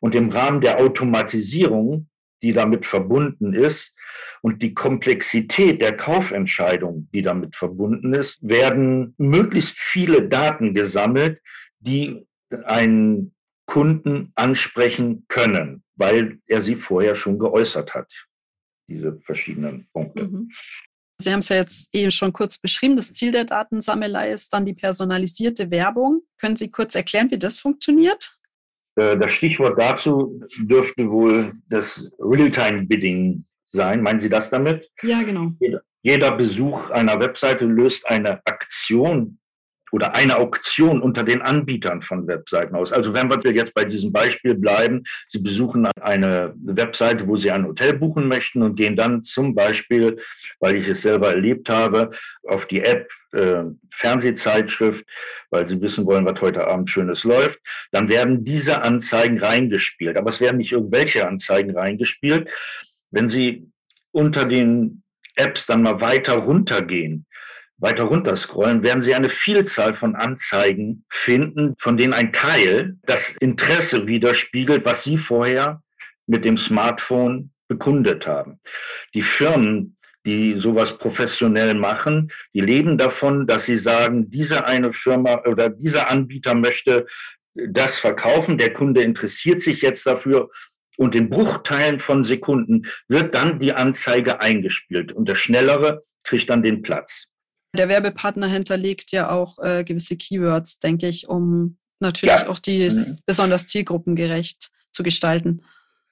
Und 0.00 0.14
im 0.14 0.28
Rahmen 0.28 0.60
der 0.60 0.80
Automatisierung, 0.80 2.08
die 2.46 2.52
damit 2.52 2.86
verbunden 2.86 3.52
ist, 3.52 3.94
und 4.42 4.62
die 4.62 4.74
Komplexität 4.74 5.82
der 5.82 5.96
Kaufentscheidung, 5.96 7.08
die 7.12 7.22
damit 7.22 7.56
verbunden 7.56 8.14
ist, 8.14 8.38
werden 8.42 9.14
möglichst 9.18 9.76
viele 9.76 10.28
Daten 10.28 10.72
gesammelt, 10.72 11.40
die 11.80 12.24
einen 12.64 13.34
Kunden 13.66 14.30
ansprechen 14.36 15.24
können, 15.28 15.82
weil 15.96 16.38
er 16.46 16.60
sie 16.60 16.76
vorher 16.76 17.16
schon 17.16 17.38
geäußert 17.38 17.94
hat, 17.94 18.12
diese 18.88 19.18
verschiedenen 19.22 19.88
Punkte. 19.92 20.24
Mhm. 20.24 20.52
Sie 21.18 21.32
haben 21.32 21.40
es 21.40 21.48
ja 21.48 21.56
jetzt 21.56 21.94
eben 21.94 22.10
schon 22.10 22.32
kurz 22.32 22.58
beschrieben. 22.58 22.94
Das 22.94 23.12
Ziel 23.12 23.32
der 23.32 23.46
Datensammelei 23.46 24.32
ist 24.32 24.52
dann 24.52 24.66
die 24.66 24.74
personalisierte 24.74 25.70
Werbung. 25.70 26.22
Können 26.38 26.56
Sie 26.56 26.70
kurz 26.70 26.94
erklären, 26.94 27.30
wie 27.30 27.38
das 27.38 27.58
funktioniert? 27.58 28.35
Äh, 28.96 29.16
das 29.16 29.32
Stichwort 29.32 29.80
dazu 29.80 30.40
dürfte 30.58 31.10
wohl 31.10 31.52
das 31.68 32.10
Real-Time-Bidding 32.18 33.44
sein. 33.66 34.02
Meinen 34.02 34.20
Sie 34.20 34.28
das 34.28 34.50
damit? 34.50 34.90
Ja, 35.02 35.22
genau. 35.22 35.52
Jeder, 35.60 35.80
jeder 36.02 36.32
Besuch 36.32 36.90
einer 36.90 37.20
Webseite 37.20 37.66
löst 37.66 38.06
eine 38.08 38.40
Aktion 38.46 39.38
oder 39.96 40.14
eine 40.14 40.36
Auktion 40.36 41.00
unter 41.00 41.22
den 41.22 41.40
Anbietern 41.40 42.02
von 42.02 42.26
Webseiten 42.26 42.76
aus. 42.76 42.92
Also 42.92 43.14
wenn 43.14 43.30
wir 43.30 43.52
jetzt 43.54 43.72
bei 43.72 43.86
diesem 43.86 44.12
Beispiel 44.12 44.54
bleiben, 44.54 45.04
Sie 45.26 45.38
besuchen 45.38 45.86
eine 46.02 46.52
Webseite, 46.56 47.26
wo 47.26 47.36
Sie 47.36 47.50
ein 47.50 47.64
Hotel 47.64 47.94
buchen 47.94 48.28
möchten 48.28 48.62
und 48.62 48.76
gehen 48.76 48.94
dann 48.94 49.22
zum 49.22 49.54
Beispiel, 49.54 50.18
weil 50.60 50.76
ich 50.76 50.86
es 50.86 51.00
selber 51.00 51.30
erlebt 51.30 51.70
habe, 51.70 52.10
auf 52.46 52.66
die 52.66 52.82
App 52.82 53.08
äh, 53.32 53.62
Fernsehzeitschrift, 53.90 55.06
weil 55.48 55.66
Sie 55.66 55.80
wissen 55.80 56.04
wollen, 56.04 56.26
was 56.26 56.42
heute 56.42 56.66
Abend 56.68 56.90
Schönes 56.90 57.24
läuft, 57.24 57.58
dann 57.90 58.10
werden 58.10 58.44
diese 58.44 58.82
Anzeigen 58.82 59.38
reingespielt. 59.38 60.18
Aber 60.18 60.28
es 60.28 60.42
werden 60.42 60.58
nicht 60.58 60.72
irgendwelche 60.72 61.26
Anzeigen 61.26 61.74
reingespielt. 61.74 62.50
Wenn 63.10 63.30
Sie 63.30 63.70
unter 64.12 64.44
den 64.44 65.02
Apps 65.36 65.64
dann 65.64 65.80
mal 65.80 66.02
weiter 66.02 66.34
runtergehen, 66.34 67.25
weiter 67.78 68.04
runterscrollen, 68.04 68.82
werden 68.82 69.02
Sie 69.02 69.14
eine 69.14 69.28
Vielzahl 69.28 69.94
von 69.94 70.14
Anzeigen 70.14 71.04
finden, 71.10 71.74
von 71.78 71.96
denen 71.96 72.14
ein 72.14 72.32
Teil 72.32 72.96
das 73.02 73.36
Interesse 73.40 74.06
widerspiegelt, 74.06 74.84
was 74.84 75.04
Sie 75.04 75.18
vorher 75.18 75.82
mit 76.26 76.44
dem 76.44 76.56
Smartphone 76.56 77.50
bekundet 77.68 78.26
haben. 78.26 78.60
Die 79.14 79.22
Firmen, 79.22 79.96
die 80.24 80.56
sowas 80.56 80.98
professionell 80.98 81.74
machen, 81.74 82.32
die 82.52 82.60
leben 82.60 82.98
davon, 82.98 83.46
dass 83.46 83.66
sie 83.66 83.76
sagen, 83.76 84.28
diese 84.28 84.66
eine 84.66 84.92
Firma 84.92 85.42
oder 85.46 85.68
dieser 85.68 86.10
Anbieter 86.10 86.54
möchte 86.54 87.06
das 87.54 87.98
verkaufen, 87.98 88.58
der 88.58 88.72
Kunde 88.72 89.02
interessiert 89.02 89.62
sich 89.62 89.82
jetzt 89.82 90.04
dafür 90.04 90.50
und 90.98 91.14
in 91.14 91.30
Bruchteilen 91.30 92.00
von 92.00 92.24
Sekunden 92.24 92.82
wird 93.08 93.34
dann 93.34 93.60
die 93.60 93.72
Anzeige 93.72 94.40
eingespielt 94.40 95.12
und 95.12 95.28
der 95.28 95.36
Schnellere 95.36 96.04
kriegt 96.24 96.50
dann 96.50 96.62
den 96.62 96.82
Platz. 96.82 97.30
Der 97.74 97.88
Werbepartner 97.88 98.46
hinterlegt 98.46 99.12
ja 99.12 99.30
auch 99.30 99.58
äh, 99.58 99.84
gewisse 99.84 100.16
Keywords, 100.16 100.78
denke 100.78 101.08
ich, 101.08 101.28
um 101.28 101.78
natürlich 102.00 102.42
ja. 102.42 102.48
auch 102.48 102.58
die 102.58 102.88
mhm. 102.88 103.18
besonders 103.26 103.66
zielgruppengerecht 103.66 104.70
zu 104.92 105.02
gestalten. 105.02 105.62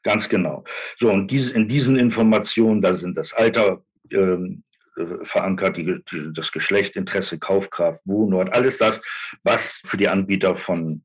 Ganz 0.02 0.28
genau. 0.28 0.64
So, 0.98 1.10
und 1.10 1.30
diese, 1.30 1.52
in 1.52 1.66
diesen 1.66 1.96
Informationen, 1.96 2.82
da 2.82 2.94
sind 2.94 3.16
das 3.16 3.32
Alter 3.32 3.82
ähm, 4.10 4.62
äh, 4.96 5.24
verankert, 5.24 5.78
die, 5.78 5.96
die, 6.10 6.32
das 6.32 6.52
Geschlecht, 6.52 6.96
Interesse, 6.96 7.38
Kaufkraft, 7.38 8.00
Wohnort, 8.04 8.52
alles 8.52 8.78
das, 8.78 9.00
was 9.42 9.80
für 9.84 9.96
die 9.96 10.08
Anbieter 10.08 10.56
von 10.56 11.02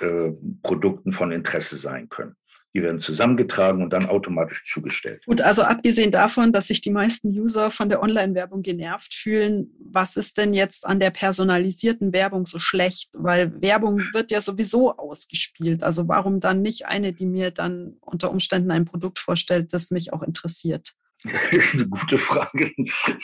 äh, 0.00 0.32
Produkten 0.62 1.12
von 1.12 1.30
Interesse 1.30 1.76
sein 1.76 2.08
können. 2.08 2.34
Die 2.74 2.82
werden 2.82 2.98
zusammengetragen 2.98 3.82
und 3.82 3.92
dann 3.92 4.06
automatisch 4.06 4.64
zugestellt. 4.72 5.24
Gut, 5.26 5.40
also 5.40 5.62
abgesehen 5.62 6.10
davon, 6.10 6.52
dass 6.52 6.66
sich 6.66 6.80
die 6.80 6.90
meisten 6.90 7.28
User 7.28 7.70
von 7.70 7.88
der 7.88 8.02
Online-Werbung 8.02 8.62
genervt 8.62 9.14
fühlen, 9.14 9.70
was 9.78 10.16
ist 10.16 10.38
denn 10.38 10.54
jetzt 10.54 10.84
an 10.84 10.98
der 10.98 11.10
personalisierten 11.10 12.12
Werbung 12.12 12.46
so 12.46 12.58
schlecht? 12.58 13.10
Weil 13.12 13.62
Werbung 13.62 14.00
wird 14.12 14.32
ja 14.32 14.40
sowieso 14.40 14.96
ausgespielt. 14.96 15.84
Also 15.84 16.08
warum 16.08 16.40
dann 16.40 16.62
nicht 16.62 16.86
eine, 16.86 17.12
die 17.12 17.26
mir 17.26 17.52
dann 17.52 17.96
unter 18.00 18.30
Umständen 18.30 18.72
ein 18.72 18.84
Produkt 18.84 19.20
vorstellt, 19.20 19.72
das 19.72 19.90
mich 19.90 20.12
auch 20.12 20.22
interessiert? 20.22 20.94
Das 21.50 21.52
ist 21.52 21.74
eine 21.74 21.88
gute 21.88 22.18
Frage. 22.18 22.70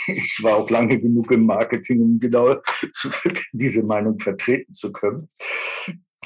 Ich 0.06 0.38
war 0.42 0.56
auch 0.56 0.70
lange 0.70 0.98
genug 0.98 1.30
im 1.32 1.44
Marketing, 1.44 2.00
um 2.00 2.18
genau 2.18 2.56
diese 3.52 3.82
Meinung 3.82 4.18
vertreten 4.18 4.74
zu 4.74 4.90
können. 4.90 5.28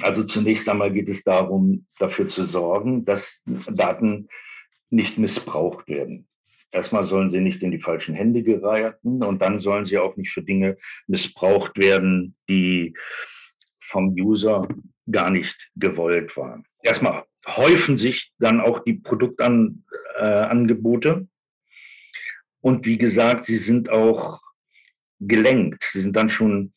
Also 0.02 0.24
zunächst 0.24 0.68
einmal 0.68 0.92
geht 0.92 1.08
es 1.08 1.22
darum, 1.22 1.86
dafür 1.98 2.28
zu 2.28 2.44
sorgen, 2.44 3.04
dass 3.04 3.42
Daten 3.44 4.28
nicht 4.90 5.18
missbraucht 5.18 5.86
werden. 5.88 6.26
Erstmal 6.72 7.04
sollen 7.04 7.30
sie 7.30 7.40
nicht 7.40 7.62
in 7.62 7.70
die 7.70 7.80
falschen 7.80 8.16
Hände 8.16 8.42
geraten 8.42 9.22
und 9.22 9.40
dann 9.40 9.60
sollen 9.60 9.86
sie 9.86 9.98
auch 9.98 10.16
nicht 10.16 10.32
für 10.32 10.42
Dinge 10.42 10.76
missbraucht 11.06 11.78
werden, 11.78 12.34
die 12.48 12.94
vom 13.80 14.16
User 14.18 14.66
gar 15.08 15.30
nicht 15.30 15.70
gewollt 15.76 16.36
waren. 16.36 16.64
Erstmal 16.82 17.22
häufen 17.46 17.96
sich 17.98 18.32
dann 18.38 18.60
auch 18.60 18.80
die 18.80 18.94
Produktangebote. 18.94 21.10
Äh, 21.10 21.26
und 22.60 22.86
wie 22.86 22.98
gesagt, 22.98 23.44
sie 23.44 23.56
sind 23.56 23.90
auch 23.90 24.40
gelenkt. 25.20 25.84
Sie 25.84 26.00
sind 26.00 26.16
dann 26.16 26.30
schon 26.30 26.72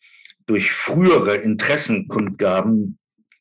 durch 0.45 0.71
frühere 0.71 1.37
Interessenkundgaben 1.37 2.99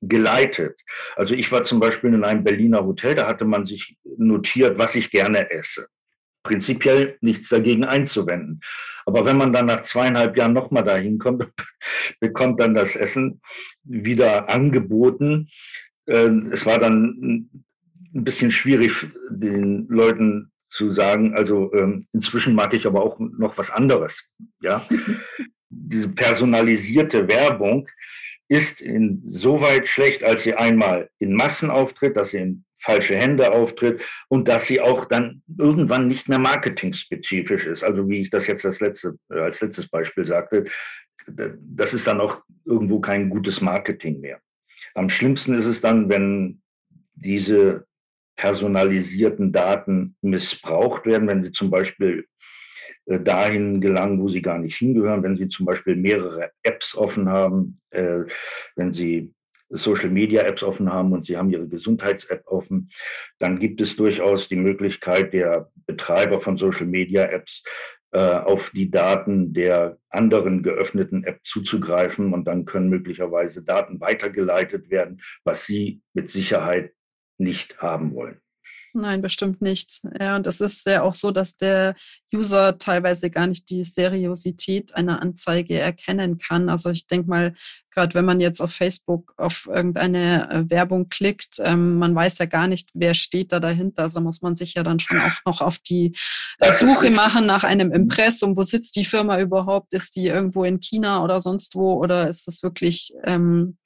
geleitet. 0.09 0.81
Also 1.17 1.35
ich 1.35 1.51
war 1.53 1.63
zum 1.63 1.81
Beispiel 1.81 2.13
in 2.13 2.25
einem 2.25 2.45
Berliner 2.45 2.85
Hotel, 2.85 3.15
da 3.15 3.27
hatte 3.27 3.45
man 3.45 3.67
sich 3.67 3.97
notiert, 4.17 4.79
was 4.79 4.95
ich 4.95 5.11
gerne 5.11 5.51
esse. 5.51 5.89
Prinzipiell 6.43 7.19
nichts 7.21 7.49
dagegen 7.49 7.85
einzuwenden. 7.85 8.61
Aber 9.05 9.25
wenn 9.25 9.37
man 9.37 9.53
dann 9.53 9.67
nach 9.67 9.83
zweieinhalb 9.83 10.37
Jahren 10.37 10.53
nochmal 10.53 10.85
dahin 10.85 11.19
kommt, 11.19 11.45
bekommt 12.21 12.61
dann 12.61 12.75
das 12.75 12.97
Essen 12.97 13.41
wieder 13.83 14.49
angeboten. 14.49 15.49
Ähm, 16.07 16.51
es 16.53 16.65
war 16.67 16.79
dann 16.79 17.49
ein 18.15 18.25
bisschen 18.25 18.51
schwierig, 18.51 19.07
den 19.31 19.87
Leuten 19.89 20.53
zu 20.71 20.91
sagen, 20.91 21.35
also 21.35 21.73
ähm, 21.75 22.07
inzwischen 22.13 22.55
mag 22.55 22.75
ich 22.75 22.87
aber 22.87 23.03
auch 23.03 23.19
noch 23.19 23.57
was 23.59 23.71
anderes. 23.71 24.29
Ja, 24.61 24.87
diese 25.69 26.09
personalisierte 26.09 27.29
Werbung 27.29 27.89
ist 28.49 28.81
insoweit 28.81 29.89
schlecht, 29.89 30.25
als 30.25 30.45
sie 30.45 30.55
einmal 30.55 31.11
in 31.19 31.33
Massen 31.33 31.71
auftritt, 31.71 32.17
dass 32.17 32.31
sie 32.31 32.39
in 32.39 32.65
falsche 32.79 33.17
Hände 33.17 33.53
auftritt 33.53 34.05
und 34.29 34.49
dass 34.49 34.67
sie 34.67 34.81
auch 34.81 35.07
dann 35.07 35.43
irgendwann 35.59 36.09
nicht 36.09 36.29
mehr 36.29 36.39
marketingspezifisch 36.39 37.67
ist. 37.67 37.83
Also 37.83 38.09
wie 38.09 38.21
ich 38.21 38.31
das 38.31 38.47
jetzt 38.47 38.65
als, 38.65 38.81
letzte, 38.81 39.19
äh, 39.31 39.41
als 39.41 39.61
letztes 39.61 39.89
Beispiel 39.89 40.25
sagte, 40.25 40.65
das 41.27 41.95
ist 41.95 42.07
dann 42.07 42.21
auch 42.21 42.43
irgendwo 42.65 43.01
kein 43.01 43.31
gutes 43.31 43.61
Marketing 43.61 44.21
mehr. 44.21 44.41
Am 44.95 45.09
schlimmsten 45.09 45.55
ist 45.55 45.65
es 45.65 45.81
dann, 45.81 46.09
wenn 46.09 46.61
diese 47.15 47.87
personalisierten 48.37 49.53
Daten 49.53 50.17
missbraucht 50.21 51.07
werden, 51.07 51.27
wenn 51.27 51.45
sie 51.45 51.53
zum 51.53 51.71
Beispiel 51.71 52.27
dahin 53.07 53.81
gelangen, 53.81 54.21
wo 54.21 54.29
sie 54.29 54.43
gar 54.43 54.59
nicht 54.59 54.77
hingehören, 54.77 55.23
wenn 55.23 55.37
sie 55.37 55.49
zum 55.49 55.67
Beispiel 55.67 55.97
mehrere 55.97 56.51
Apps 56.63 56.97
offen 56.97 57.29
haben, 57.29 57.81
äh, 57.91 58.25
wenn 58.75 58.93
sie 58.93 59.33
Social 59.69 60.11
Media 60.11 60.43
Apps 60.43 60.63
offen 60.63 60.93
haben 60.93 61.13
und 61.13 61.27
sie 61.27 61.37
haben 61.37 61.51
ihre 61.51 61.67
Gesundheits-App 61.67 62.47
offen, 62.47 62.89
dann 63.39 63.59
gibt 63.59 63.81
es 63.81 63.97
durchaus 63.97 64.49
die 64.49 64.57
Möglichkeit 64.57 65.33
der 65.33 65.71
Betreiber 65.87 66.41
von 66.41 66.57
Social 66.57 66.87
Media 66.87 67.25
Apps, 67.25 67.65
äh, 68.13 68.19
auf 68.19 68.71
die 68.71 68.91
Daten 68.91 69.53
der 69.53 69.99
anderen 70.09 70.63
geöffneten 70.63 71.25
App 71.25 71.41
zuzugreifen 71.45 72.33
und 72.33 72.45
dann 72.47 72.65
können 72.65 72.89
möglicherweise 72.89 73.63
Daten 73.63 74.01
weitergeleitet 74.01 74.91
werden, 74.91 75.21
was 75.45 75.67
sie 75.67 76.01
mit 76.15 76.31
Sicherheit 76.31 76.95
nicht 77.37 77.83
haben 77.83 78.15
wollen. 78.15 78.41
Nein, 78.99 79.21
bestimmt 79.21 79.61
nicht. 79.61 80.01
Ja, 80.19 80.37
und 80.37 80.47
es 80.47 80.63
ist 80.63 80.87
ja 80.87 81.03
auch 81.03 81.15
so, 81.15 81.31
dass 81.31 81.59
der 81.59 81.95
User 82.35 82.79
teilweise 82.79 83.29
gar 83.29 83.47
nicht 83.47 83.69
die 83.69 83.85
Seriosität 83.85 84.95
einer 84.95 85.21
Anzeige 85.21 85.79
erkennen 85.79 86.39
kann. 86.39 86.71
Also 86.71 86.89
ich 86.89 87.07
denke 87.07 87.29
mal, 87.29 87.55
gerade 87.91 88.15
wenn 88.15 88.25
man 88.25 88.41
jetzt 88.41 88.63
auf 88.63 88.73
Facebook 88.73 89.35
auf 89.37 89.69
irgendeine 89.71 90.51
äh, 90.51 90.71
Werbung 90.71 91.11
klickt, 91.11 91.61
ähm, 91.63 91.99
man 91.99 92.15
weiß 92.15 92.39
ja 92.39 92.47
gar 92.47 92.69
nicht, 92.69 92.89
wer 92.95 93.13
steht 93.13 93.53
da 93.53 93.61
dahinter. 93.61 94.05
Also 94.05 94.23
muss 94.23 94.41
man 94.41 94.57
sich 94.57 94.73
ja 94.73 94.83
dann 94.83 94.99
schon 94.99 95.21
auch 95.21 95.45
noch 95.45 95.61
auf 95.61 95.79
die 95.79 96.17
Suche 96.71 97.11
machen 97.11 97.45
nach 97.45 97.65
einem 97.65 97.93
Impressum. 97.93 98.57
Wo 98.57 98.63
sitzt 98.63 98.97
die 98.97 99.05
Firma 99.05 99.39
überhaupt? 99.39 99.93
Ist 99.93 100.17
die 100.17 100.29
irgendwo 100.29 100.65
in 100.65 100.81
China 100.81 101.23
oder 101.23 101.43
sonst 101.43 101.75
wo? 101.75 102.03
Oder 102.03 102.29
ist 102.29 102.47
das 102.47 102.63
wirklich 102.63 103.13
ähm, 103.25 103.77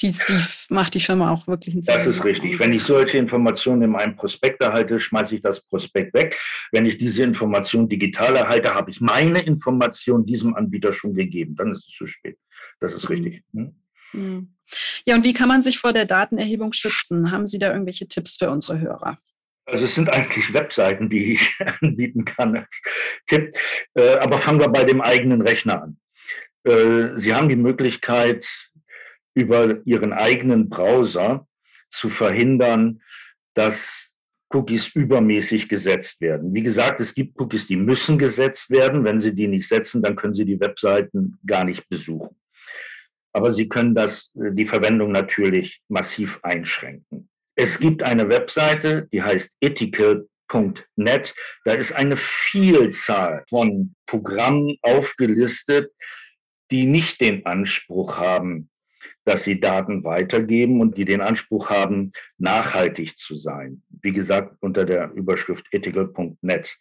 die, 0.00 0.12
die 0.12 0.40
macht 0.68 0.94
die 0.94 1.00
Firma 1.00 1.32
auch 1.32 1.46
wirklich 1.46 1.74
einen 1.74 1.82
Das 1.84 2.06
ist 2.06 2.24
richtig. 2.24 2.58
Wenn 2.58 2.72
ich 2.72 2.84
solche 2.84 3.18
Informationen 3.18 3.82
in 3.82 3.90
meinem 3.90 4.14
Prospekt 4.14 4.62
erhalte, 4.62 5.00
schmeiße 5.00 5.34
ich 5.34 5.40
das 5.40 5.60
Prospekt 5.60 6.14
weg. 6.14 6.38
Wenn 6.70 6.86
ich 6.86 6.98
diese 6.98 7.24
Information 7.24 7.88
digital 7.88 8.36
erhalte, 8.36 8.74
habe 8.74 8.90
ich 8.90 9.00
meine 9.00 9.40
Information 9.40 10.24
diesem 10.24 10.54
Anbieter 10.54 10.92
schon 10.92 11.14
gegeben. 11.14 11.56
Dann 11.56 11.72
ist 11.72 11.88
es 11.88 11.94
zu 11.94 12.06
spät. 12.06 12.38
Das 12.80 12.94
ist 12.94 13.10
richtig. 13.10 13.42
Hm? 13.52 13.74
Ja. 14.14 14.42
ja, 15.06 15.16
und 15.16 15.24
wie 15.24 15.34
kann 15.34 15.48
man 15.48 15.62
sich 15.62 15.78
vor 15.78 15.92
der 15.92 16.04
Datenerhebung 16.04 16.72
schützen? 16.72 17.30
Haben 17.30 17.46
Sie 17.46 17.58
da 17.58 17.72
irgendwelche 17.72 18.06
Tipps 18.06 18.36
für 18.36 18.50
unsere 18.50 18.80
Hörer? 18.80 19.18
Also 19.66 19.84
es 19.84 19.94
sind 19.94 20.10
eigentlich 20.10 20.54
Webseiten, 20.54 21.08
die 21.08 21.32
ich 21.32 21.54
anbieten 21.80 22.24
kann 22.24 22.56
als 22.56 22.82
Tipp. 23.26 23.54
Äh, 23.94 24.16
aber 24.18 24.38
fangen 24.38 24.60
wir 24.60 24.68
bei 24.68 24.84
dem 24.84 25.00
eigenen 25.00 25.42
Rechner 25.42 25.82
an. 25.82 25.98
Äh, 26.64 27.18
Sie 27.18 27.34
haben 27.34 27.48
die 27.48 27.56
Möglichkeit, 27.56 28.46
über 29.38 29.86
ihren 29.86 30.12
eigenen 30.12 30.68
Browser 30.68 31.46
zu 31.90 32.08
verhindern, 32.08 33.00
dass 33.54 34.08
Cookies 34.50 34.88
übermäßig 34.88 35.68
gesetzt 35.68 36.20
werden. 36.20 36.54
Wie 36.54 36.62
gesagt, 36.62 37.00
es 37.00 37.14
gibt 37.14 37.38
Cookies, 37.40 37.66
die 37.66 37.76
müssen 37.76 38.18
gesetzt 38.18 38.70
werden. 38.70 39.04
Wenn 39.04 39.20
Sie 39.20 39.34
die 39.34 39.46
nicht 39.46 39.68
setzen, 39.68 40.02
dann 40.02 40.16
können 40.16 40.34
Sie 40.34 40.44
die 40.44 40.58
Webseiten 40.58 41.38
gar 41.46 41.64
nicht 41.64 41.88
besuchen. 41.88 42.36
Aber 43.32 43.50
Sie 43.52 43.68
können 43.68 43.94
das, 43.94 44.30
die 44.34 44.66
Verwendung 44.66 45.12
natürlich 45.12 45.82
massiv 45.88 46.40
einschränken. 46.42 47.28
Es 47.54 47.78
gibt 47.78 48.02
eine 48.02 48.28
Webseite, 48.28 49.08
die 49.12 49.22
heißt 49.22 49.56
ethical.net. 49.60 51.34
Da 51.64 51.72
ist 51.72 51.92
eine 51.92 52.16
Vielzahl 52.16 53.44
von 53.50 53.94
Programmen 54.06 54.76
aufgelistet, 54.82 55.92
die 56.70 56.86
nicht 56.86 57.20
den 57.20 57.44
Anspruch 57.46 58.18
haben, 58.18 58.70
dass 59.24 59.44
sie 59.44 59.60
Daten 59.60 60.04
weitergeben 60.04 60.80
und 60.80 60.96
die 60.96 61.04
den 61.04 61.20
Anspruch 61.20 61.70
haben, 61.70 62.12
nachhaltig 62.38 63.16
zu 63.18 63.36
sein. 63.36 63.82
Wie 64.02 64.12
gesagt, 64.12 64.56
unter 64.60 64.84
der 64.84 65.12
Überschrift 65.12 65.66
ethical.net. 65.72 66.78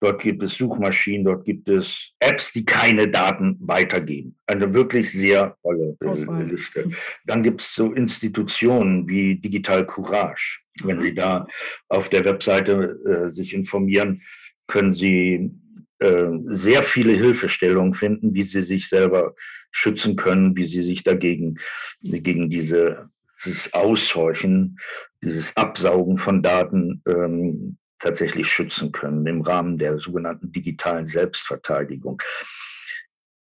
Dort 0.00 0.22
gibt 0.22 0.42
es 0.44 0.56
Suchmaschinen, 0.56 1.24
dort 1.24 1.44
gibt 1.44 1.68
es 1.68 2.12
Apps, 2.20 2.52
die 2.52 2.64
keine 2.64 3.08
Daten 3.08 3.56
weitergeben. 3.60 4.36
Eine 4.46 4.72
wirklich 4.72 5.10
sehr 5.10 5.56
tolle 5.62 5.96
äh, 6.00 6.42
Liste. 6.44 6.88
Dann 7.24 7.42
gibt 7.42 7.60
es 7.60 7.74
so 7.74 7.92
Institutionen 7.92 9.08
wie 9.08 9.36
Digital 9.36 9.84
Courage. 9.84 10.60
Wenn 10.84 11.00
Sie 11.00 11.14
da 11.14 11.48
auf 11.88 12.08
der 12.08 12.24
Webseite 12.24 12.96
äh, 13.04 13.30
sich 13.32 13.52
informieren, 13.52 14.22
können 14.68 14.94
Sie 14.94 15.50
äh, 15.98 16.28
sehr 16.44 16.84
viele 16.84 17.14
Hilfestellungen 17.14 17.94
finden, 17.94 18.34
wie 18.34 18.44
Sie 18.44 18.62
sich 18.62 18.88
selber 18.88 19.34
schützen 19.70 20.16
können, 20.16 20.56
wie 20.56 20.66
sie 20.66 20.82
sich 20.82 21.04
dagegen, 21.04 21.58
gegen 22.00 22.50
diese, 22.50 23.10
dieses 23.44 23.72
Aushorchen, 23.74 24.78
dieses 25.22 25.56
Absaugen 25.56 26.18
von 26.18 26.42
Daten 26.42 27.02
ähm, 27.06 27.76
tatsächlich 27.98 28.48
schützen 28.48 28.92
können 28.92 29.26
im 29.26 29.40
Rahmen 29.40 29.78
der 29.78 29.98
sogenannten 29.98 30.52
digitalen 30.52 31.06
Selbstverteidigung. 31.06 32.22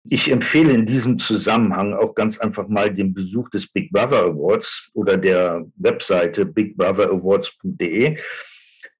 Ich 0.08 0.30
empfehle 0.30 0.72
in 0.72 0.86
diesem 0.86 1.18
Zusammenhang 1.18 1.92
auch 1.92 2.14
ganz 2.14 2.38
einfach 2.38 2.68
mal 2.68 2.94
den 2.94 3.12
Besuch 3.12 3.50
des 3.50 3.66
Big 3.66 3.92
Brother 3.92 4.22
Awards 4.22 4.88
oder 4.94 5.16
der 5.16 5.66
Webseite 5.76 6.46
bigbrotherawards.de. 6.46 8.16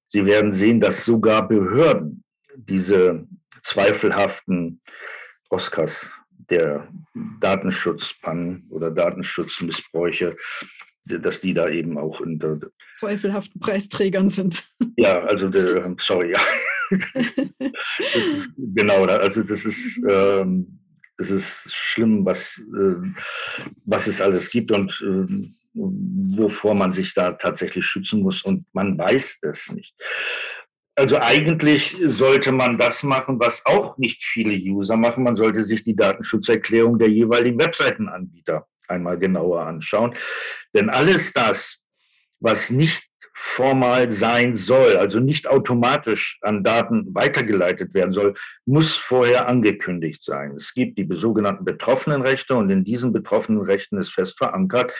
Sie 0.09 0.27
werden 0.27 0.51
sehen, 0.51 0.81
dass 0.81 1.05
sogar 1.05 1.47
Behörden 1.47 2.25
diese 2.57 3.27
zweifelhaften 3.62 4.81
Oscars 5.49 6.09
der 6.51 6.89
Datenschutzpannen 7.41 8.67
oder 8.71 8.91
Datenschutzmissbräuche, 8.91 10.37
dass 11.05 11.41
die 11.41 11.55
da 11.55 11.69
eben 11.69 11.99
auch 11.99 12.21
unter 12.21 12.59
zweifelhaften 12.97 13.61
Preisträgern 13.61 14.29
sind. 14.29 14.67
Ja, 14.99 15.23
also 15.25 15.51
der, 15.51 15.95
sorry, 16.01 16.33
ja. 16.33 16.41
ist, 17.99 18.55
genau, 18.57 19.05
also 19.05 19.43
das 19.43 19.67
ist, 19.67 20.01
ähm, 20.09 20.79
das 21.19 21.31
ist 21.31 21.71
schlimm, 21.71 22.25
was, 22.25 22.59
äh, 22.59 23.13
was 23.85 24.07
es 24.07 24.23
alles 24.23 24.51
gibt 24.51 24.73
und 24.73 24.91
äh, 25.05 25.51
wovor 25.75 26.75
man 26.75 26.93
sich 26.93 27.13
da 27.13 27.33
tatsächlich 27.33 27.85
schützen 27.85 28.23
muss 28.23 28.43
und 28.43 28.65
man 28.73 28.97
weiß 28.97 29.41
es 29.43 29.71
nicht. 29.73 29.95
Also 30.99 31.19
eigentlich 31.21 31.95
sollte 32.07 32.53
man 32.53 32.79
das 32.79 33.03
machen, 33.03 33.39
was 33.39 33.65
auch 33.67 33.99
nicht 33.99 34.25
viele 34.25 34.57
User 34.57 34.97
machen. 34.97 35.25
Man 35.25 35.37
sollte 35.37 35.63
sich 35.63 35.85
die 35.85 35.95
Datenschutzerklärung 35.95 36.99
der 36.99 37.11
jeweiligen 37.11 37.61
Webseitenanbieter 37.61 38.67
einmal 38.89 39.19
genauer 39.19 39.67
anschauen. 39.67 40.15
Denn 40.75 40.89
alles 40.89 41.35
das, 41.35 41.85
was 42.41 42.71
nicht 42.71 43.07
formal 43.35 44.11
sein 44.11 44.57
soll, 44.57 44.97
also 44.97 45.21
nicht 45.21 45.47
automatisch 45.47 46.39
an 46.41 46.65
Daten 46.65 47.15
weitergeleitet 47.15 47.93
werden 47.93 48.13
soll, 48.13 48.33
muss 48.65 48.97
vorher 48.97 49.49
angekündigt 49.49 50.25
sein. 50.25 50.53
Es 50.57 50.73
gibt 50.73 50.99
die 50.99 51.07
sogenannten 51.11 51.67
Betroffenenrechte 51.67 52.55
und 52.55 52.71
in 52.71 52.85
diesen 52.85 53.13
Betroffenenrechten 53.13 53.99
ist 53.99 54.15
fest 54.15 54.39
verankert, 54.39 54.95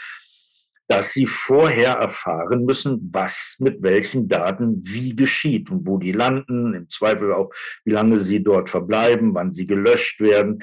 dass 0.89 1.13
sie 1.13 1.27
vorher 1.27 1.95
erfahren 1.95 2.65
müssen, 2.65 3.11
was 3.13 3.57
mit 3.59 3.83
welchen 3.83 4.29
Daten 4.29 4.81
wie 4.85 5.17
geschieht 5.17 5.71
und 5.71 5.87
wo 5.87 5.99
die 5.99 6.13
landen, 6.13 6.75
im 6.75 6.89
Zweifel 6.89 7.33
auch, 7.33 7.51
wie 7.85 7.93
lange 7.93 8.21
sie 8.21 8.43
dort 8.43 8.71
verbleiben, 8.71 9.35
wann 9.35 9.53
sie 9.53 9.67
gelöscht 9.67 10.21
werden. 10.21 10.63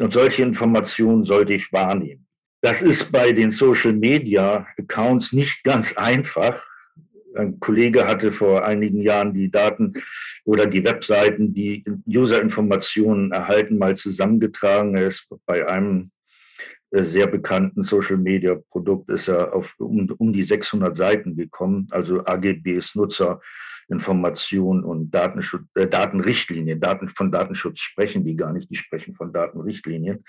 Und 0.00 0.12
solche 0.12 0.42
Informationen 0.42 1.24
sollte 1.24 1.52
ich 1.52 1.72
wahrnehmen. 1.72 2.26
Das 2.60 2.82
ist 2.82 3.12
bei 3.12 3.32
den 3.32 3.50
Social 3.50 3.92
Media 3.92 4.66
Accounts 4.78 5.32
nicht 5.32 5.62
ganz 5.64 5.96
einfach. 5.96 6.64
Ein 7.34 7.60
Kollege 7.60 8.06
hatte 8.06 8.32
vor 8.32 8.64
einigen 8.64 9.00
Jahren 9.00 9.32
die 9.32 9.50
Daten 9.50 9.94
oder 10.44 10.66
die 10.66 10.84
Webseiten, 10.84 11.52
die 11.52 11.84
User-Informationen 12.08 13.30
erhalten, 13.30 13.78
mal 13.78 13.96
zusammengetragen. 13.96 14.96
Er 14.96 15.08
ist 15.08 15.28
bei 15.46 15.68
einem 15.68 16.10
sehr 16.90 17.26
bekannten 17.26 17.82
Social-Media-Produkt 17.82 19.10
ist 19.10 19.28
er 19.28 19.54
auf 19.54 19.74
um, 19.78 20.10
um 20.18 20.32
die 20.32 20.42
600 20.42 20.96
Seiten 20.96 21.36
gekommen, 21.36 21.86
also 21.90 22.24
AGBs, 22.24 22.94
Nutzerinformation 22.94 24.84
und 24.84 25.10
Datenschutz, 25.10 25.64
äh, 25.74 25.86
Datenrichtlinien. 25.86 26.80
Daten, 26.80 27.08
von 27.08 27.30
Datenschutz 27.30 27.80
sprechen 27.80 28.24
die 28.24 28.36
gar 28.36 28.52
nicht, 28.52 28.70
die 28.70 28.76
sprechen 28.76 29.14
von 29.14 29.32
Datenrichtlinien. 29.32 30.24